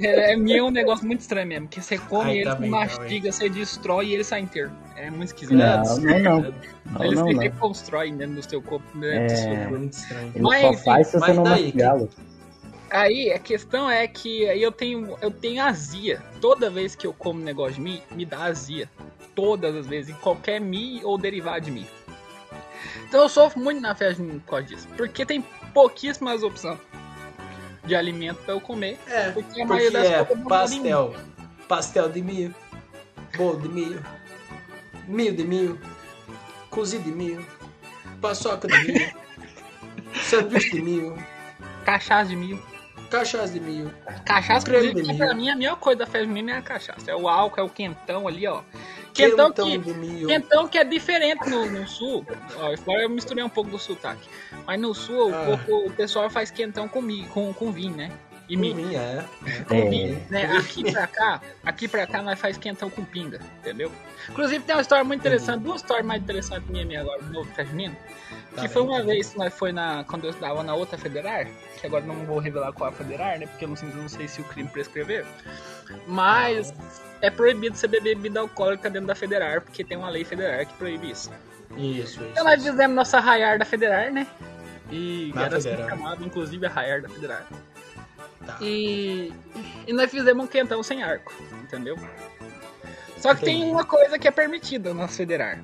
é, 0.00 0.32
é 0.32 0.56
é 0.58 0.62
um 0.62 0.70
negócio 0.70 1.06
muito 1.06 1.20
estranho 1.20 1.46
mesmo. 1.46 1.68
Que 1.68 1.80
você 1.80 1.98
come 1.98 2.30
Ai, 2.30 2.36
ele, 2.38 2.44
tá 2.44 2.54
você 2.56 2.60
bem, 2.60 2.70
tá 2.70 2.76
mastiga, 2.76 3.32
você 3.32 3.48
destrói 3.48 4.06
e 4.06 4.14
ele 4.14 4.24
sai 4.24 4.40
inteiro. 4.40 4.70
É 4.96 5.10
muito 5.10 5.26
esquisito. 5.28 5.56
Não, 5.56 5.82
não, 5.98 6.18
não. 6.42 6.54
Não, 6.92 7.04
ele 7.04 7.14
não, 7.14 7.26
se 7.28 7.32
não. 7.34 7.40
reconstrói 7.42 8.12
dentro 8.12 8.34
do 8.36 8.42
seu 8.48 8.60
corpo. 8.62 8.86
Do 8.98 9.06
É. 9.06 9.28
seu 9.28 9.50
É 9.52 9.56
corpo. 9.56 9.70
muito 9.78 9.92
estranho. 9.94 10.32
Ele 10.34 10.42
Mas, 10.44 10.60
só 10.60 10.70
enfim, 10.72 10.84
faz 10.84 11.06
se 11.06 11.12
você 11.14 11.18
mas 11.20 11.36
não 11.36 11.44
mastigá-lo. 11.44 12.08
Aí 12.90 13.32
a 13.32 13.38
questão 13.38 13.88
é 13.88 14.06
que 14.08 14.48
aí 14.48 14.62
eu 14.62 14.72
tenho, 14.72 15.16
eu 15.22 15.30
tenho 15.30 15.62
azia. 15.62 16.22
Toda 16.40 16.68
vez 16.68 16.94
que 16.94 17.06
eu 17.06 17.12
como 17.12 17.40
negócio 17.40 17.74
de 17.74 17.80
mim, 17.80 18.02
me 18.10 18.24
dá 18.24 18.44
azia. 18.44 18.90
Todas 19.34 19.74
as 19.76 19.86
vezes, 19.86 20.10
em 20.10 20.18
qualquer 20.18 20.60
mi 20.60 21.00
ou 21.04 21.16
derivado 21.16 21.64
de 21.64 21.70
mim. 21.70 21.86
Então 23.08 23.22
eu 23.22 23.28
sofro 23.28 23.60
muito 23.60 23.80
na 23.80 23.94
festa 23.94 24.22
junina 24.22 24.40
por 24.40 24.50
causa 24.50 24.66
disso. 24.66 24.88
Porque 24.96 25.24
tem 25.24 25.42
pouquíssimas 25.72 26.42
opções 26.42 26.78
de 27.84 27.94
alimento 27.94 28.38
pra 28.42 28.54
eu 28.54 28.60
comer. 28.60 28.98
É, 29.06 29.30
Porque 29.30 29.62
a 29.62 29.66
maioria 29.66 29.90
das 29.90 30.06
é 30.06 30.24
coisas 30.24 30.46
pastel. 30.46 31.14
Pastel 31.68 32.08
de 32.08 32.22
milho, 32.22 32.54
bolo 33.36 33.60
de 33.60 33.68
milho, 33.68 34.04
milho 35.06 35.36
de 35.36 35.44
milho, 35.44 35.80
cozido 36.68 37.04
de 37.04 37.12
milho, 37.12 37.46
paçoca 38.20 38.66
de 38.66 38.78
milho, 38.78 39.14
sanduíche 40.22 40.72
de 40.72 40.82
milho, 40.82 41.16
Cachaça 41.84 42.30
de 42.30 42.36
milho. 42.36 42.69
Cachaça 43.10 43.52
de 43.52 43.60
milho. 43.60 43.92
Cachaça, 44.24 44.64
Creme 44.66 44.94
de 44.94 45.02
que 45.02 45.14
pra 45.16 45.26
milho. 45.28 45.36
mim 45.36 45.50
a 45.50 45.56
melhor 45.56 45.76
coisa 45.76 45.98
da 46.00 46.06
festa 46.06 46.26
junina 46.26 46.52
é 46.52 46.56
a 46.58 46.62
cachaça. 46.62 47.10
É 47.10 47.14
o 47.16 47.28
álcool, 47.28 47.60
é 47.60 47.62
o 47.64 47.68
quentão 47.68 48.26
ali, 48.28 48.46
ó. 48.46 48.62
Quentão 49.12 49.46
quentão 49.52 49.66
que, 49.70 49.78
de 49.78 49.92
milho. 49.94 50.26
quentão 50.28 50.68
que 50.68 50.78
é 50.78 50.84
diferente 50.84 51.48
no, 51.50 51.68
no 51.70 51.86
sul. 51.88 52.24
Ó, 52.56 52.72
agora 52.72 53.02
eu 53.02 53.10
misturei 53.10 53.42
um 53.42 53.48
pouco 53.48 53.68
do 53.70 53.78
sotaque. 53.78 54.28
Mas 54.66 54.80
no 54.80 54.94
sul, 54.94 55.34
Ah. 55.34 55.58
o, 55.68 55.88
o 55.88 55.90
pessoal 55.90 56.30
faz 56.30 56.50
quentão 56.50 56.86
com, 56.88 57.02
mi- 57.02 57.26
com, 57.28 57.52
com 57.52 57.72
vinho, 57.72 57.96
né? 57.96 58.10
E 58.52 58.56
vinho, 58.56 58.98
é. 58.98 59.24
Com 59.68 59.74
É. 59.76 60.16
né? 60.28 60.56
Aqui 60.58 60.90
pra 60.92 61.06
cá, 61.06 61.40
aqui 61.64 61.86
pra 61.88 62.06
cá 62.06 62.20
nós 62.22 62.38
faz 62.38 62.58
quentão 62.58 62.90
com 62.90 63.04
pinga, 63.04 63.38
entendeu? 63.60 63.92
Inclusive 64.28 64.64
tem 64.64 64.74
uma 64.74 64.82
história 64.82 65.04
muito 65.04 65.20
interessante, 65.20 65.62
duas 65.62 65.80
histórias 65.80 66.04
mais 66.06 66.20
interessantes 66.22 66.68
minha, 66.68 66.84
minha 66.84 67.00
agora, 67.00 67.22
no 67.22 67.32
novo 67.32 67.50
junina. 67.56 67.96
Tá 68.54 68.62
Que 68.62 68.68
foi 68.68 68.82
bem, 68.82 68.90
uma 68.90 68.98
tá 68.98 69.04
bem. 69.06 69.14
vez 69.14 69.30
que 69.30 69.38
nós 69.38 69.54
foi 69.54 69.70
na. 69.72 70.02
Quando 70.04 70.24
eu 70.24 70.30
estava 70.30 70.62
na 70.64 70.74
outra 70.74 70.98
federal, 70.98 71.44
que 71.80 71.86
agora 71.86 72.04
não 72.04 72.16
vou 72.26 72.38
revelar 72.40 72.72
qual 72.72 72.90
é 72.90 72.92
a 72.92 72.96
federal, 72.96 73.38
né? 73.38 73.46
Porque 73.46 73.64
eu 73.64 73.68
não, 73.68 73.76
sei- 73.76 73.88
não 73.94 74.08
sei 74.08 74.26
se 74.26 74.40
o 74.40 74.44
crime 74.44 74.68
prescreveu. 74.68 75.24
Mas 76.06 76.72
é 77.20 77.30
proibido 77.30 77.76
você 77.76 77.86
beber 77.86 78.16
bebida 78.16 78.40
alcoólica 78.40 78.90
dentro 78.90 79.06
da 79.06 79.14
federal, 79.14 79.60
porque 79.60 79.84
tem 79.84 79.96
uma 79.96 80.10
lei 80.10 80.24
federal 80.24 80.64
que 80.66 80.74
proíbe 80.74 81.10
isso. 81.10 81.30
Isso, 81.76 82.00
isso. 82.20 82.24
Então 82.32 82.44
nós 82.44 82.62
fizemos 82.62 82.96
nossa 82.96 83.20
raiar 83.20 83.58
da 83.58 83.64
federal, 83.64 84.10
né? 84.12 84.26
E 84.90 85.30
Na 85.34 85.44
era 85.44 85.58
assim 85.58 85.70
inclusive 86.24 86.66
a 86.66 86.68
raiar 86.68 87.00
da 87.00 87.08
federal. 87.08 87.42
Tá. 88.44 88.56
E, 88.60 89.32
e 89.86 89.92
nós 89.92 90.10
fizemos 90.10 90.44
um 90.44 90.48
quentão 90.48 90.82
sem 90.82 91.02
arco, 91.02 91.32
entendeu? 91.62 91.96
Só 93.18 93.34
que 93.34 93.44
tem 93.44 93.58
Entendi. 93.58 93.72
uma 93.72 93.84
coisa 93.84 94.18
que 94.18 94.26
é 94.26 94.30
permitida 94.30 94.94
nas 94.94 95.14
federal: 95.16 95.56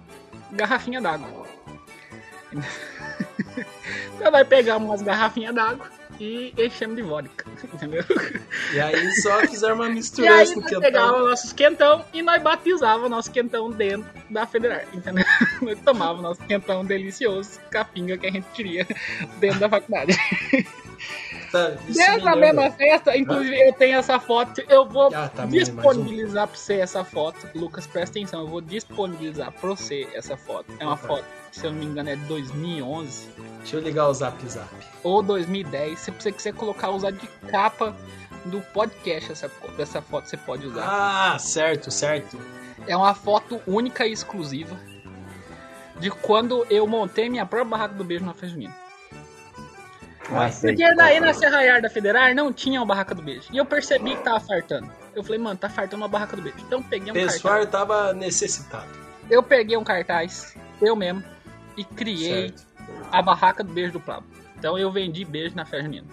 garrafinha 0.53 1.01
d'água. 1.01 1.47
Você 4.17 4.31
vai 4.31 4.45
pegar 4.45 4.77
umas 4.77 5.03
garrafinhas 5.03 5.55
d'água 5.55 5.91
e 6.19 6.55
enchemos 6.59 6.97
de 6.97 7.03
vodka, 7.03 7.45
entendeu? 7.73 8.05
E 8.73 8.81
aí 8.81 9.13
só 9.23 9.41
fizeram 9.47 9.75
uma 9.77 9.89
E 9.89 9.95
mistura 9.95 10.35
aí 10.35 10.49
no 10.55 10.57
nós 10.57 10.65
quentão. 10.65 10.81
pegava 10.81 11.19
nossos 11.19 11.53
quentão 11.53 12.05
e 12.13 12.23
nós 12.23 12.43
batizava 12.43 13.09
nosso 13.09 13.31
quentão 13.31 13.71
dentro 13.71 14.11
da 14.31 14.47
federal, 14.47 14.81
entendeu? 14.93 15.25
Nós 15.63 15.79
tomava 15.81 16.21
nosso 16.21 16.43
quentão 16.43 16.85
delicioso, 16.85 17.59
capinga 17.71 18.17
que 18.19 18.27
a 18.27 18.31
gente 18.31 18.47
queria 18.53 18.87
dentro 19.39 19.61
da 19.61 19.69
faculdade. 19.69 20.17
Tá, 21.57 21.71
isso 21.89 21.99
me 21.99 22.07
Nessa 22.07 22.37
mesma 22.37 22.71
festa, 22.71 23.17
inclusive 23.17 23.61
eu 23.69 23.73
tenho 23.73 23.99
essa 23.99 24.19
foto, 24.21 24.63
eu 24.69 24.87
vou 24.89 25.07
Ah, 25.15 25.29
tá, 25.29 25.43
mais 25.47 25.49
um. 25.49 25.57
disponibilizar 25.75 26.47
pra 26.49 26.57
você 26.57 26.75
essa 26.75 27.05
foto. 27.05 27.49
Lucas, 27.55 27.87
presta 27.87 28.19
atenção, 28.19 28.41
eu 28.43 28.49
vou 28.49 28.61
disponibilizar 28.61 29.53
pra 29.53 29.71
você 29.71 30.09
essa 30.15 30.37
foto. 30.37 30.67
É 30.79 30.85
uma 30.85 30.95
Opa. 30.95 31.07
foto, 31.07 31.25
se 31.53 31.65
eu 31.65 31.73
não 31.73 31.79
me 31.79 31.87
engano, 31.87 32.11
é 32.11 32.17
de 32.17 32.25
2011 32.25 33.29
Deixa 33.59 33.77
eu 33.77 33.81
ligar 33.81 34.09
o 34.09 34.15
zap 34.15 34.47
zap. 34.49 34.69
ou 35.03 35.23
2010. 35.23 35.99
Se 35.99 36.11
você 36.11 36.31
quiser 36.33 36.53
colocar, 36.55 36.91
usar 36.91 37.11
de 37.13 37.27
capa 37.51 37.95
do 38.45 38.61
podcast 38.73 39.33
essa, 39.33 39.51
dessa 39.77 40.01
foto, 40.03 40.29
você 40.29 40.37
pode 40.37 40.67
usar. 40.67 40.85
Ah, 40.87 41.39
certo, 41.39 41.91
certo. 41.91 42.39
É 42.87 42.97
uma 42.97 43.15
foto 43.15 43.61
única 43.67 44.07
e 44.07 44.13
exclusiva 44.13 44.77
de 45.99 46.11
quando 46.11 46.67
eu 46.71 46.87
montei 46.87 47.29
minha 47.29 47.47
própria 47.47 47.71
barraca 47.71 47.95
do 47.95 48.05
beijo 48.05 48.25
na 48.25 48.33
festa 48.33 48.49
junina. 48.49 48.75
Ah. 50.31 50.51
Porque 50.61 50.95
daí 50.95 51.21
na 51.21 51.33
Serraiar 51.33 51.81
da 51.81 51.89
Federal 51.89 52.35
não 52.35 52.53
tinha 52.53 52.81
uma 52.81 52.87
barraca 52.87 53.15
do 53.15 53.23
beijo. 53.23 53.49
E 53.53 53.57
eu 53.57 53.65
percebi 53.65 54.17
que 54.17 54.23
tava 54.23 54.41
fartando. 54.41 54.91
Eu 55.15 55.23
falei, 55.23 55.39
mano, 55.41 55.57
tá 55.57 55.69
fartando 55.69 56.03
uma 56.03 56.09
barraca 56.09 56.37
do 56.37 56.43
beijo. 56.43 56.59
Então 56.67 56.81
eu 56.81 56.85
peguei 56.85 57.09
O 57.09 57.11
um 57.11 57.15
pessoal 57.15 57.55
cartaz. 57.55 57.71
tava 57.71 58.13
necessitado. 58.13 58.89
Eu 59.31 59.43
peguei 59.43 59.77
um 59.77 59.85
cartaz, 59.85 60.55
eu 60.81 60.95
mesmo, 60.97 61.23
e 61.77 61.85
criei 61.85 62.49
Certo. 62.51 62.67
a 63.13 63.23
barraca 63.23 63.63
do 63.65 63.73
beijo 63.73 63.93
do 63.93 64.01
Plavo. 64.01 64.27
Então 64.59 64.79
eu 64.79 64.91
vendi 64.91 65.25
beijo 65.25 65.55
na 65.55 65.65
festa 65.65 65.85
junina. 65.85 66.07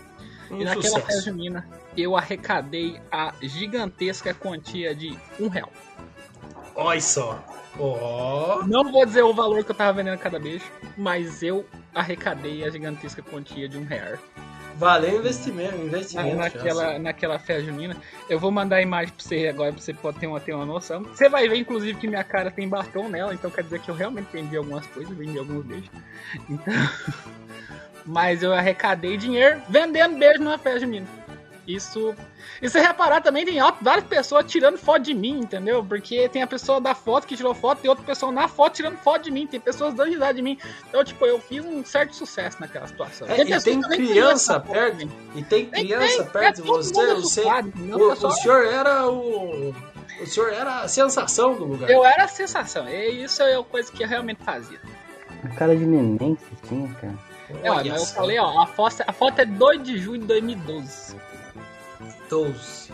Um 0.52 0.62
e 0.62 0.64
naquela 0.64 0.84
festa 0.84 1.00
sucesso. 1.02 1.26
junina 1.26 1.68
eu 1.96 2.16
arrecadei 2.16 3.00
a 3.12 3.34
gigantesca 3.42 4.34
quantia 4.34 4.94
de 4.96 5.18
um 5.40 5.48
real. 5.48 5.72
Olha 6.76 7.02
só. 7.02 7.44
Ó. 7.80 8.64
Não 8.68 8.92
vou 8.92 9.06
dizer 9.06 9.24
o 9.24 9.34
valor 9.34 9.64
que 9.64 9.72
eu 9.72 9.76
tava 9.76 9.94
vendendo 9.94 10.18
cada 10.20 10.40
beijo, 10.40 10.66
mas 10.98 11.42
eu 11.44 11.66
arrecadei 11.94 12.64
a 12.64 12.70
gigantesca 12.70 13.22
quantia 13.22 13.68
de 13.68 13.78
um 13.78 13.84
real. 13.86 14.18
Valeu 14.76 15.18
o 15.18 15.20
investimento, 15.20 15.78
Na- 15.78 15.84
investimento. 15.84 16.36
naquela, 16.36 16.98
naquela 17.00 17.40
festa 17.40 17.64
junina. 17.64 17.96
Eu 18.28 18.40
vou 18.40 18.50
mandar 18.52 18.78
a 18.78 18.82
imagem 18.82 19.14
pra 19.14 19.24
você 19.24 19.48
agora, 19.48 19.72
pra 19.72 19.80
você 19.82 19.94
pode 19.94 20.18
ter 20.20 20.26
uma, 20.26 20.40
ter 20.40 20.54
uma 20.54 20.66
noção. 20.66 21.04
Você 21.04 21.30
vai 21.30 21.48
ver, 21.48 21.58
inclusive, 21.58 22.00
que 22.00 22.08
minha 22.08 22.24
cara 22.24 22.50
tem 22.50 22.68
batom 22.68 23.08
nela, 23.08 23.34
então 23.34 23.52
quer 23.52 23.64
dizer 23.64 23.80
que 23.82 23.90
eu 23.92 23.96
realmente 23.96 24.28
vendi 24.34 24.58
algumas 24.58 24.86
coisas, 24.88 25.16
vendi 25.16 25.38
alguns 25.38 25.64
beijos. 25.64 25.90
Então. 26.50 26.74
Mas 28.06 28.44
eu 28.44 28.54
arrecadei 28.54 29.16
dinheiro 29.16 29.62
vendendo 29.70 30.18
beijo 30.18 30.42
numa 30.44 30.58
festa 30.58 30.82
junina. 30.82 31.08
Isso. 31.68 32.14
E 32.62 32.70
se 32.70 32.80
reparar 32.80 33.22
também, 33.22 33.46
tem 33.46 33.58
várias 33.82 34.06
pessoas 34.06 34.46
tirando 34.46 34.78
foto 34.78 35.00
de 35.04 35.14
mim, 35.14 35.40
entendeu? 35.40 35.84
Porque 35.84 36.28
tem 36.30 36.42
a 36.42 36.48
pessoa 36.48 36.82
da 36.82 36.94
foto 36.94 37.26
que 37.26 37.38
tirou 37.38 37.54
foto, 37.54 37.80
tem 37.82 37.90
outra 37.90 38.04
pessoa 38.06 38.32
na 38.32 38.48
foto 38.48 38.74
tirando 38.76 38.98
foto 38.98 39.24
de 39.24 39.32
mim, 39.32 39.48
tem 39.48 39.60
pessoas 39.60 39.94
dando 39.94 40.10
risada 40.10 40.34
de 40.34 40.42
mim. 40.42 40.58
Então, 40.90 41.04
tipo, 41.04 41.26
eu 41.26 41.40
fiz 41.40 41.64
um 41.64 41.84
certo 41.86 42.16
sucesso 42.16 42.58
naquela 42.60 42.88
situação. 42.88 43.28
É, 43.30 43.42
e 43.42 43.62
tem 43.62 43.82
que 43.82 43.88
nem 43.90 44.08
criança 44.08 44.60
foto 44.60 44.72
perto. 44.72 44.98
de. 44.98 45.10
E 45.36 45.44
tem 45.44 45.66
Tem, 45.68 45.86
criança 45.86 46.24
tem, 46.24 46.32
perto 46.34 46.56
de 46.58 46.62
é 46.62 46.66
todo 46.66 46.84
você, 46.84 46.94
sei. 46.94 47.12
assustado, 47.12 47.68
entendeu? 47.70 47.98
O, 47.98 48.10
Pessoal, 48.10 48.32
o 48.32 48.36
senhor 48.36 48.66
era 48.66 49.08
o. 49.10 49.76
O 50.22 50.28
senhor 50.28 50.54
era 50.54 50.82
a 50.82 50.88
sensação 50.88 51.56
do 51.56 51.66
lugar. 51.66 51.90
Eu 51.90 52.06
era 52.06 52.26
a 52.26 52.28
sensação. 52.28 52.88
E 52.88 53.24
isso 53.24 53.42
é 53.42 53.58
uma 53.58 53.64
coisa 53.64 53.92
que 53.92 54.04
eu 54.04 54.08
realmente 54.08 54.44
fazia. 54.44 54.80
A 55.44 55.48
cara 55.50 55.76
de 55.76 55.86
neném 55.86 56.36
que 56.36 56.44
você 56.44 56.68
tinha, 56.68 56.94
cara. 56.96 57.14
É, 57.62 57.70
ó, 57.70 57.82
eu 57.82 58.00
falei, 58.06 58.40
ó, 58.40 58.62
a 58.62 58.66
foto, 58.66 59.04
a 59.06 59.12
foto 59.12 59.40
é 59.40 59.46
2 59.46 59.84
de 59.84 59.98
junho 59.98 60.22
de 60.22 60.28
2012. 60.28 61.16
12. 62.34 62.92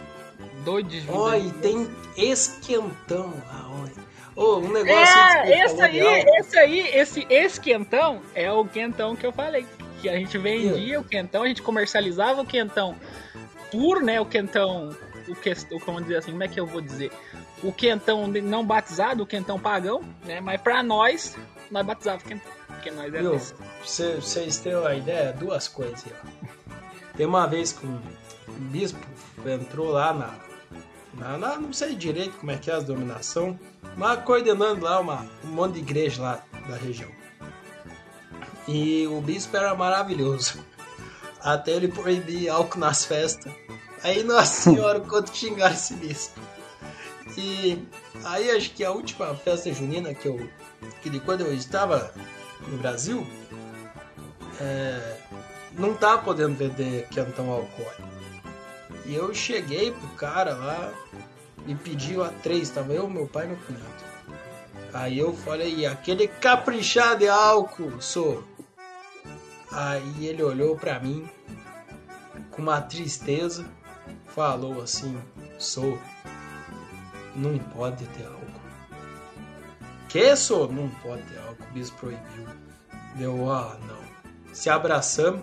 2 0.66 0.88
de 0.88 0.98
e 0.98 1.02
2012. 1.02 1.54
tem 1.62 1.90
esquentão 2.18 3.34
olha. 3.70 4.10
Ô, 4.36 4.58
um 4.58 4.72
negócio 4.72 5.16
É, 5.46 5.66
esse 5.66 5.82
aí, 5.82 6.00
esse 6.38 6.60
aí, 6.60 6.80
esse 6.90 7.28
esquentão 7.30 8.22
é 8.36 8.52
o 8.52 8.66
quentão 8.66 9.16
que 9.16 9.26
eu 9.26 9.32
falei. 9.32 9.66
Que 10.02 10.10
a 10.10 10.16
gente 10.18 10.38
vendia 10.38 11.00
o 11.00 11.04
quentão, 11.04 11.44
a 11.44 11.48
gente 11.48 11.62
comercializava 11.62 12.42
o 12.42 12.46
quentão 12.46 12.96
puro, 13.72 14.04
né? 14.04 14.20
O 14.20 14.26
quentão. 14.26 14.96
O 15.28 15.36
que, 15.36 15.52
o, 15.72 15.80
como 15.80 16.02
dizer 16.02 16.18
assim, 16.18 16.32
como 16.32 16.44
é 16.44 16.48
que 16.48 16.60
eu 16.60 16.66
vou 16.66 16.82
dizer? 16.82 17.12
O 17.64 17.72
quentão 17.72 18.28
não 18.28 18.66
batizado, 18.66 19.24
o 19.24 19.28
quentão 19.28 19.60
pagão, 19.60 20.02
né? 20.26 20.42
Mas 20.42 20.60
pra 20.62 20.82
nós, 20.82 21.38
nós 21.70 21.86
batizávamos 21.86 22.24
o 22.26 22.28
quentão. 22.28 22.52
Porque 22.68 22.92
nós 22.92 23.12
pra 23.12 23.22
vocês 24.22 24.58
terem 24.58 24.80
uma 24.80 24.96
ideia, 24.96 25.34
duas 25.34 25.68
coisas 25.68 26.06
aí, 26.06 26.14
ó. 26.14 27.16
Tem 27.16 27.26
uma 27.26 27.46
vez 27.46 27.74
que 27.74 27.86
um 27.86 28.00
bispo 28.60 29.00
entrou 29.46 29.90
lá 29.92 30.14
na, 30.14 30.34
na, 31.14 31.38
na- 31.38 31.58
Não 31.58 31.74
sei 31.74 31.96
direito 31.96 32.38
como 32.38 32.52
é 32.52 32.58
que 32.58 32.70
é 32.70 32.76
as 32.76 32.84
dominação, 32.84 33.60
mas 33.98 34.24
coordenando 34.24 34.84
lá 34.86 35.00
uma, 35.00 35.26
um 35.44 35.48
monte 35.50 35.74
de 35.74 35.80
igreja 35.80 36.22
lá 36.22 36.44
da 36.68 36.76
região. 36.76 37.10
E 38.68 39.08
o 39.08 39.20
bispo 39.22 39.56
era 39.58 39.74
maravilhoso. 39.74 40.64
Até 41.42 41.72
ele 41.72 41.88
proibir 41.88 42.50
álcool 42.50 42.80
nas 42.80 43.06
festas. 43.06 43.52
Aí, 44.04 44.24
nossa 44.24 44.46
senhora, 44.70 45.00
quanto 45.00 45.36
xingaram 45.36 45.74
esse 45.74 45.94
bispo. 45.96 46.40
E 47.38 47.82
aí 48.26 48.52
acho 48.52 48.72
que 48.72 48.84
a 48.84 48.92
última 48.92 49.34
festa 49.36 49.72
junina 49.74 50.14
que 50.14 50.28
eu. 50.28 50.50
que 51.02 51.10
de 51.10 51.20
quando 51.22 51.42
eu 51.42 51.54
estava 51.54 52.14
no 52.68 52.78
Brasil, 52.78 53.26
é, 54.60 55.18
não 55.74 55.94
tava 55.94 56.22
podendo 56.24 56.56
vender 56.56 57.08
quentão 57.10 57.50
alcoólico. 57.50 58.19
E 59.10 59.16
eu 59.16 59.34
cheguei 59.34 59.92
pro 59.92 60.08
cara 60.10 60.54
lá 60.54 60.94
e 61.66 61.74
pedi 61.74 62.16
lá 62.16 62.32
três, 62.44 62.70
tava 62.70 62.94
eu, 62.94 63.10
meu 63.10 63.26
pai 63.26 63.46
e 63.46 63.48
meu 63.48 63.58
cunhado. 63.58 64.04
Aí 64.94 65.18
eu 65.18 65.36
falei, 65.36 65.84
aquele 65.88 66.28
caprichado 66.28 67.22
de 67.22 67.28
álcool, 67.28 68.00
sou. 68.00 68.44
Aí 69.72 70.28
ele 70.28 70.44
olhou 70.44 70.78
pra 70.78 71.00
mim 71.00 71.28
com 72.52 72.62
uma 72.62 72.82
tristeza, 72.82 73.66
falou 74.28 74.80
assim, 74.80 75.20
sou, 75.58 75.98
não 77.36 77.58
pode 77.58 78.06
ter 78.10 78.28
álcool. 78.28 78.62
Que 80.08 80.36
sou? 80.36 80.72
Não 80.72 80.88
pode 81.02 81.24
ter 81.24 81.40
álcool, 81.40 81.64
o 81.68 81.74
bispo 81.74 81.98
proibiu. 81.98 82.46
Deu, 83.16 83.52
ah, 83.52 83.76
não. 83.88 84.54
Se 84.54 84.70
abraçamos. 84.70 85.42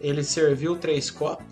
Ele 0.00 0.24
serviu 0.24 0.76
três 0.76 1.10
copos 1.10 1.43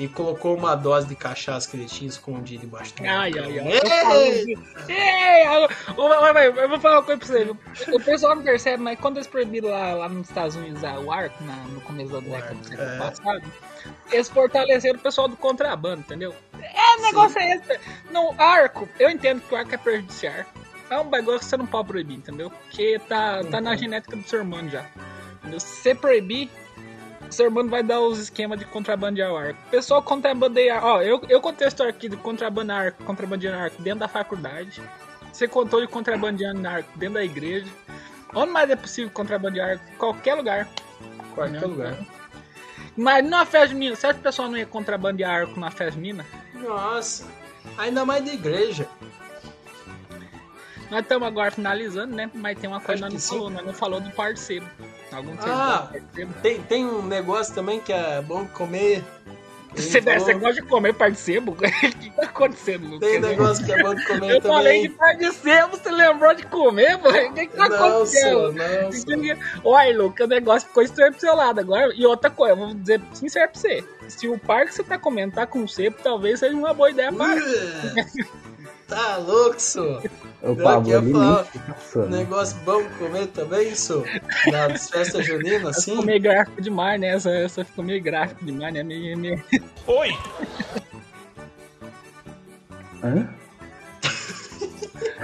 e 0.00 0.08
colocou 0.08 0.56
uma 0.56 0.74
dose 0.74 1.06
de 1.06 1.14
cachaça 1.14 1.68
que 1.70 1.76
ele 1.76 1.84
tinha 1.84 2.08
escondido 2.08 2.64
embaixo 2.64 2.94
do 2.96 3.02
Ai, 3.06 3.30
ai, 3.38 3.58
ai. 3.58 3.78
Eu 6.56 6.68
vou 6.68 6.80
falar 6.80 6.96
uma 7.00 7.02
coisa 7.02 7.18
pra 7.20 7.26
você. 7.28 7.92
O 7.94 8.00
pessoal 8.00 8.34
não 8.34 8.42
percebe, 8.42 8.82
mas 8.82 8.98
quando 8.98 9.18
eles 9.18 9.26
proibiram 9.26 9.68
lá, 9.68 9.92
lá 9.92 10.08
nos 10.08 10.28
Estados 10.28 10.56
Unidos 10.56 10.82
a- 10.82 10.98
o 10.98 11.12
arco, 11.12 11.36
no 11.44 11.80
começo 11.82 12.10
da 12.12 12.20
década 12.20 12.54
do 12.54 12.66
século 12.66 12.88
é. 12.88 12.98
passado, 12.98 13.42
eles 14.10 14.28
fortaleceram 14.30 14.98
o 14.98 15.02
pessoal 15.02 15.28
do 15.28 15.36
contrabando, 15.36 16.00
entendeu? 16.00 16.34
É, 16.60 16.98
o 16.98 17.02
negócio 17.02 17.38
é 17.38 17.56
esse. 17.56 17.80
Não, 18.10 18.34
arco, 18.40 18.88
eu 18.98 19.10
entendo 19.10 19.42
que 19.42 19.52
o 19.54 19.56
arco 19.56 19.74
é 19.74 19.78
prejudicial. 19.78 20.34
É 20.88 20.98
um 20.98 21.04
bagulho 21.10 21.38
que 21.38 21.44
você 21.44 21.56
não 21.58 21.66
pode 21.66 21.88
proibir, 21.88 22.16
entendeu? 22.16 22.50
Porque 22.50 22.98
tá, 23.06 23.44
tá 23.44 23.60
na 23.60 23.76
genética 23.76 24.16
do 24.16 24.26
ser 24.26 24.40
humano 24.40 24.68
já. 24.70 24.84
Entendeu? 25.40 25.60
Se 25.60 25.66
você 25.82 25.94
proibir, 25.94 26.50
o 27.30 27.32
ser 27.32 27.48
humano 27.48 27.70
vai 27.70 27.82
dar 27.82 28.00
os 28.00 28.18
esquemas 28.18 28.58
de 28.58 28.64
contrabandear 28.64 29.32
o 29.32 29.36
arco. 29.36 29.58
O 29.68 29.70
pessoal 29.70 30.02
contrabandeia. 30.02 30.80
Ó, 30.82 31.00
eu, 31.00 31.22
eu 31.28 31.40
contei 31.40 31.64
a 31.66 31.68
história 31.68 31.90
aqui 31.90 32.08
de 32.08 32.16
contrabandear 32.16 32.86
arco, 32.86 33.04
contrabandeando 33.04 33.58
arco 33.58 33.80
dentro 33.82 34.00
da 34.00 34.08
faculdade. 34.08 34.82
Você 35.32 35.46
contou 35.46 35.80
de 35.80 35.86
contrabandeando 35.86 36.66
arco 36.66 36.90
dentro 36.98 37.14
da 37.14 37.24
igreja. 37.24 37.68
Onde 38.34 38.50
mais 38.52 38.68
é 38.68 38.76
possível 38.76 39.10
contrabandear 39.12 39.70
arco? 39.70 39.84
Qualquer 39.96 40.34
lugar. 40.34 40.68
Qualquer 41.34 41.60
Não. 41.62 41.68
lugar. 41.68 41.96
Mas 42.96 43.24
numa 43.24 43.46
festa 43.46 43.68
junina, 43.68 43.94
certo 43.94 44.18
o 44.18 44.22
pessoal 44.22 44.48
não 44.48 44.58
ia 44.58 44.66
contrabandear 44.66 45.42
arco 45.42 45.58
na 45.58 45.70
festa 45.70 45.92
junina? 45.92 46.26
Nossa, 46.54 47.26
ainda 47.78 48.04
mais 48.04 48.24
de 48.24 48.32
igreja. 48.32 48.88
Nós 50.90 51.02
estamos 51.02 51.26
agora 51.28 51.52
finalizando, 51.52 52.14
né? 52.16 52.28
Mas 52.34 52.58
tem 52.58 52.68
uma 52.68 52.80
coisa 52.80 52.96
que 52.96 53.00
nós 53.02 53.08
que 53.10 53.14
não 53.14 53.20
sim. 53.20 53.28
falou, 53.36 53.50
nós 53.50 53.66
não 53.66 53.72
falou 53.72 54.00
do 54.00 54.10
parceiro. 54.10 54.66
Algum 55.12 55.32
Ah. 55.40 55.88
Tem, 56.42 56.60
tem 56.62 56.86
um 56.86 57.02
negócio 57.02 57.54
também 57.54 57.80
que 57.80 57.92
é 57.92 58.20
bom 58.22 58.46
comer. 58.46 59.02
Você, 59.72 60.02
falou- 60.02 60.18
você 60.18 60.34
gosta 60.34 60.60
de 60.60 60.62
comer 60.66 60.92
par 60.94 61.12
de 61.12 61.16
sebo? 61.18 61.52
O 61.54 61.56
que 61.56 62.10
tá 62.10 62.22
acontecendo, 62.24 62.88
Lucas? 62.88 63.08
Tem 63.08 63.20
negócio 63.20 63.64
que 63.64 63.70
é 63.72 63.80
bom 63.80 63.94
de 63.94 64.04
comer 64.04 64.34
Eu 64.36 64.42
falei 64.42 64.82
de 64.82 64.88
também. 64.88 64.98
par 64.98 65.16
de 65.16 65.32
sebo, 65.32 65.76
você 65.76 65.90
lembrou 65.92 66.34
de 66.34 66.42
comer, 66.42 66.98
mano? 66.98 67.28
O 67.28 67.32
que, 67.34 67.46
que 67.46 67.56
tá 67.56 67.68
Não, 67.68 67.76
acontecendo? 67.76 68.52
não, 68.52 68.90
sou. 68.92 69.36
Olha, 69.72 69.96
Lucas, 69.96 70.26
o 70.26 70.28
negócio 70.28 70.66
ficou 70.66 70.82
estranho 70.82 71.12
pro 71.12 71.20
seu 71.20 71.36
lado 71.36 71.60
agora. 71.60 71.92
E 71.94 72.04
outra 72.04 72.28
coisa, 72.30 72.54
eu 72.54 72.56
vou 72.56 72.74
dizer 72.74 73.00
sincero 73.12 73.48
pra 73.52 73.60
você. 73.60 73.84
Se 74.08 74.26
o 74.26 74.36
par 74.40 74.66
que 74.66 74.74
você 74.74 74.82
tá 74.82 74.98
comendo 74.98 75.34
tá 75.36 75.46
com 75.46 75.68
sebo, 75.68 75.98
talvez 76.02 76.40
seja 76.40 76.56
uma 76.56 76.74
boa 76.74 76.90
ideia 76.90 77.12
para. 77.12 77.36
Tá 78.88 79.18
louco, 79.18 79.60
sou. 79.62 80.02
O 80.42 80.56
Pablo 80.56 80.88
ia 80.88 80.98
ali 80.98 81.12
falar-? 81.12 81.46
Negócio 82.08 82.56
bom 82.64 82.82
comer 82.98 83.26
também, 83.28 83.74
sou. 83.74 84.04
Nas 84.50 84.88
festas 84.90 85.26
juninas, 85.26 85.78
assim. 85.78 85.90
Ficou 85.90 86.06
meio 86.06 86.20
gráfico 86.20 86.62
demais, 86.62 87.00
né? 87.00 87.08
Essa, 87.08 87.30
essa 87.30 87.64
ficou 87.64 87.84
meio 87.84 88.02
gráfico 88.02 88.44
demais, 88.44 88.72
né? 88.72 88.82
Meio, 88.82 89.18
meio... 89.18 89.44
Oi! 89.86 90.10
Hã? 93.02 93.28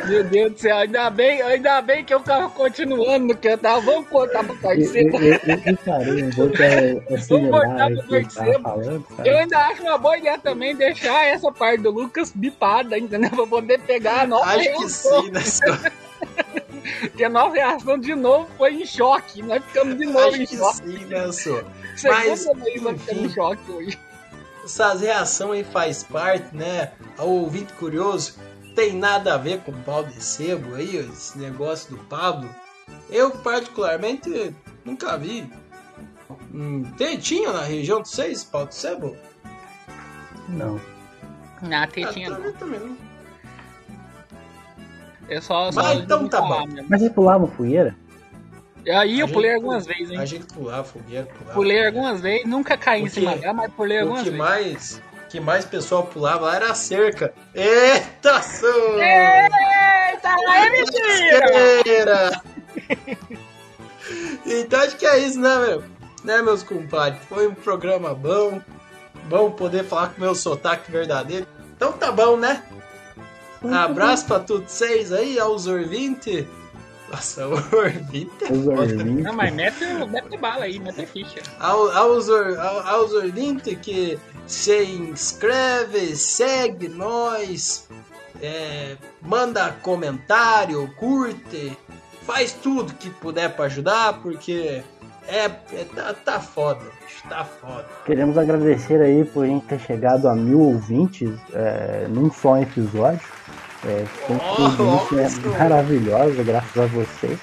Meu 0.04 0.24
Deus 0.24 0.52
do 0.52 0.58
céu, 0.58 0.76
ainda 0.76 1.10
bem, 1.10 1.40
ainda 1.42 1.80
bem 1.80 2.04
que 2.04 2.12
eu 2.12 2.20
tava 2.20 2.48
continuando 2.50 3.26
no 3.28 3.36
que 3.36 3.48
eu 3.48 3.58
tava. 3.58 3.80
Vamos 3.80 4.08
contar 4.08 4.44
pro 4.44 4.54
Eu, 4.54 4.60
parceiro. 4.60 5.16
eu, 5.16 5.32
eu, 5.32 5.40
eu 5.66 5.76
parei 5.78 6.22
um 6.24 6.30
pouco 6.30 6.62
a 6.62 7.14
acelerar 7.14 7.50
cortar 7.50 7.90
pro 8.06 8.16
aqui 8.16 8.26
que 9.22 9.28
eu 9.28 9.38
ainda 9.38 9.58
acho 9.58 9.82
uma 9.82 9.98
boa 9.98 10.18
ideia 10.18 10.38
também 10.38 10.76
deixar 10.76 11.26
essa 11.26 11.50
parte 11.50 11.82
do 11.82 11.90
Lucas 11.90 12.32
bipada, 12.34 12.98
entendeu? 12.98 13.30
Pra 13.36 13.46
poder 13.46 13.80
pegar 13.80 14.22
a 14.22 14.26
nova 14.26 14.44
Acho 14.50 14.70
que 14.72 14.78
reação. 14.78 15.22
sim, 15.24 15.30
né, 15.30 15.40
sou? 15.40 15.76
Porque 17.00 17.24
a 17.24 17.28
nova 17.28 17.54
reação 17.54 17.98
de 17.98 18.14
novo 18.14 18.48
foi 18.56 18.74
em 18.74 18.86
choque. 18.86 19.42
Nós 19.42 19.64
ficamos 19.64 19.96
de 19.96 20.06
novo 20.06 20.18
Acho 20.28 20.42
em 20.42 20.46
que 20.46 20.56
choque. 20.56 20.76
sim, 20.76 21.04
né, 21.06 21.32
sou? 21.32 21.64
Segunda 21.96 22.20
mas, 22.28 22.44
vez 22.62 22.82
nós 22.82 23.00
ficamos 23.00 23.24
em 23.24 23.34
choque 23.34 23.72
hoje. 23.72 23.98
Essas 24.64 25.00
reações 25.00 25.64
aí 25.66 25.72
faz 25.72 26.02
parte, 26.02 26.54
né? 26.54 26.90
Ao 27.16 27.28
ouvinte 27.28 27.72
curioso, 27.74 28.34
tem 28.76 28.92
nada 28.92 29.34
a 29.34 29.38
ver 29.38 29.60
com 29.62 29.72
o 29.72 29.82
pau 29.82 30.04
de 30.04 30.22
sebo 30.22 30.74
aí, 30.76 30.96
esse 30.98 31.36
negócio 31.38 31.96
do 31.96 32.04
Pablo. 32.04 32.48
Eu, 33.10 33.30
particularmente, 33.30 34.54
nunca 34.84 35.16
vi. 35.16 35.50
Hum, 36.52 36.84
tem- 36.96 37.18
tinha 37.18 37.52
na 37.52 37.62
região 37.62 38.02
de 38.02 38.08
vocês 38.08 38.44
pau 38.44 38.66
de 38.66 38.74
sebo? 38.74 39.16
Não. 40.48 40.80
Na 41.62 41.86
tetinha 41.86 42.28
Ah, 42.28 42.30
não. 42.30 42.36
também, 42.38 42.52
também 42.52 42.80
não. 42.80 42.96
Eu 45.28 45.42
só. 45.42 45.72
só 45.72 45.82
Mas 45.82 45.98
então 46.00 46.28
tá 46.28 46.40
bom. 46.40 46.66
mesmo. 46.66 46.86
Mas 46.88 47.00
vocês 47.00 47.12
pulavam 47.12 47.48
fogueira? 47.48 47.96
Aí 48.88 49.18
eu 49.18 49.26
A 49.26 49.28
pulei 49.28 49.50
gente- 49.50 49.56
algumas 49.56 49.84
vezes, 49.86 50.10
A 50.10 50.14
hein? 50.14 50.26
gente 50.26 50.44
pulava 50.46 50.84
fogueira, 50.84 51.26
pulava. 51.26 51.54
Pulei 51.54 51.76
fogueira. 51.78 51.88
algumas 51.88 52.20
vezes, 52.20 52.46
nunca 52.46 52.76
caí 52.76 53.02
em 53.02 53.06
O 53.06 53.10
cima 53.10 53.32
que- 53.32 53.40
dela, 53.40 53.52
mas 53.54 53.72
pulei 53.72 53.98
O 53.98 54.00
algumas 54.02 54.22
que 54.22 54.30
vezes. 54.30 54.38
mais, 54.46 55.02
que 55.28 55.40
mais 55.40 55.64
pessoal 55.64 56.04
pulava 56.04 56.46
lá 56.46 56.56
era 56.56 56.70
a 56.70 56.74
cerca. 56.74 57.32
Eita, 57.54 58.42
sou! 58.42 58.94
Eita, 58.94 60.28
é 60.54 60.70
mentira! 60.70 62.42
então 64.46 64.80
acho 64.80 64.96
que 64.96 65.06
é 65.06 65.18
isso, 65.18 65.40
né, 65.40 65.58
meu? 65.58 65.84
Né, 66.24 66.42
meus 66.42 66.62
compadres? 66.62 67.20
Foi 67.28 67.46
um 67.46 67.54
programa 67.54 68.14
bom. 68.14 68.60
Bom 69.28 69.50
poder 69.50 69.84
falar 69.84 70.08
com 70.10 70.18
o 70.18 70.20
meu 70.20 70.34
sotaque 70.34 70.90
verdadeiro. 70.90 71.46
Então 71.76 71.92
tá 71.92 72.12
bom, 72.12 72.36
né? 72.36 72.62
Abraço 73.72 74.26
pra 74.26 74.40
todos 74.40 74.70
vocês 74.70 75.12
aí, 75.12 75.38
aos 75.38 75.66
ouvintes. 75.66 76.46
Nossa, 77.10 77.46
o 77.46 77.52
ouvinte. 77.54 78.30
Os 78.50 78.66
ouvintes. 78.66 79.24
Não, 79.24 79.32
mas 79.32 79.54
mete, 79.54 79.84
mete 80.10 80.36
bala 80.36 80.64
aí, 80.64 80.78
mete 80.80 81.06
ficha. 81.06 81.40
Ao, 81.60 81.90
aos, 81.96 82.28
or- 82.28 82.58
ao- 82.58 82.80
aos 82.86 83.12
ouvintes 83.12 83.78
que 83.80 84.18
se 84.46 84.82
inscreve, 84.84 86.16
segue 86.16 86.88
nós, 86.88 87.88
é, 88.42 88.96
manda 89.22 89.70
comentário, 89.82 90.88
curte, 90.96 91.76
faz 92.26 92.52
tudo 92.52 92.92
que 92.94 93.08
puder 93.10 93.54
pra 93.54 93.66
ajudar, 93.66 94.14
porque 94.20 94.82
é, 95.28 95.44
é- 95.44 95.86
tá, 95.94 96.12
tá 96.12 96.40
foda, 96.40 96.80
bicho, 97.04 97.22
tá 97.28 97.44
foda. 97.44 97.86
Queremos 98.04 98.36
agradecer 98.36 99.00
aí 99.00 99.24
por 99.24 99.44
a 99.44 99.48
gente 99.48 99.66
ter 99.66 99.78
chegado 99.80 100.28
a 100.28 100.34
mil 100.34 100.60
ouvintes 100.60 101.30
é, 101.52 102.06
num 102.08 102.32
só 102.32 102.56
episódio. 102.58 103.20
É, 103.86 104.04
uma 104.32 104.42
Oh, 104.92 104.96
experiência 105.02 105.38
isso. 105.38 105.48
maravilhosa, 105.50 106.42
graças 106.42 106.76
a 106.76 106.86
vocês. 106.86 107.38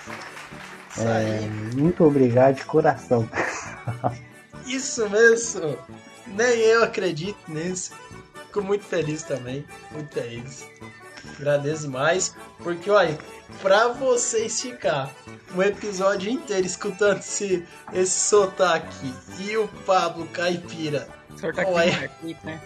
Isso 0.91 1.01
É, 1.07 1.17
aí, 1.39 1.49
muito 1.75 2.03
obrigado 2.03 2.55
de 2.55 2.65
coração. 2.65 3.27
isso 4.67 5.09
mesmo. 5.09 5.77
Nem 6.27 6.59
eu 6.59 6.83
acredito 6.83 7.37
nisso. 7.47 7.91
Fico 8.47 8.61
muito 8.61 8.83
feliz 8.85 9.23
também, 9.23 9.65
muito 9.91 10.13
feliz. 10.13 10.67
Agradeço 11.39 11.83
demais, 11.83 12.35
porque 12.59 12.89
olha, 12.91 13.17
pra 13.61 13.87
vocês 13.87 14.61
ficar 14.61 15.09
um 15.55 15.61
episódio 15.63 16.29
inteiro 16.29 16.65
escutando 16.67 17.19
esse, 17.19 17.65
esse 17.93 18.19
sotaque 18.29 19.13
e 19.39 19.55
o 19.57 19.67
Pablo 19.85 20.27
Caipira, 20.27 21.07
O 21.33 21.37
senhor 21.39 21.55
Ué. 21.55 21.89
aqui, 21.89 22.03
aqui, 22.05 22.37
né? 22.43 22.61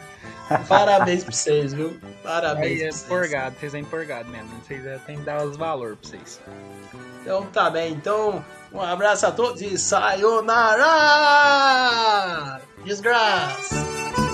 Parabéns 0.68 1.24
pra 1.24 1.34
vocês, 1.34 1.74
viu? 1.74 2.00
Parabéns 2.24 2.82
Aí 2.82 2.88
é 2.88 2.90
pra 2.90 2.92
vocês. 2.92 3.04
empolgado, 3.06 3.56
vocês 3.60 3.74
é 3.74 3.80
empolgado 3.80 4.30
mesmo. 4.30 4.50
Vocês 4.64 4.86
é, 4.86 4.98
tem 5.00 5.18
que 5.18 5.24
dar 5.24 5.44
os 5.44 5.58
valores 5.58 5.98
pra 6.00 6.10
vocês. 6.10 6.42
Então 7.22 7.46
tá 7.48 7.70
bem, 7.70 7.94
então 7.94 8.44
um 8.72 8.82
abraço 8.82 9.26
a 9.28 9.32
todos 9.32 9.62
e 9.62 9.78
sayonara! 9.78 10.86
Desgraça! 12.84 14.27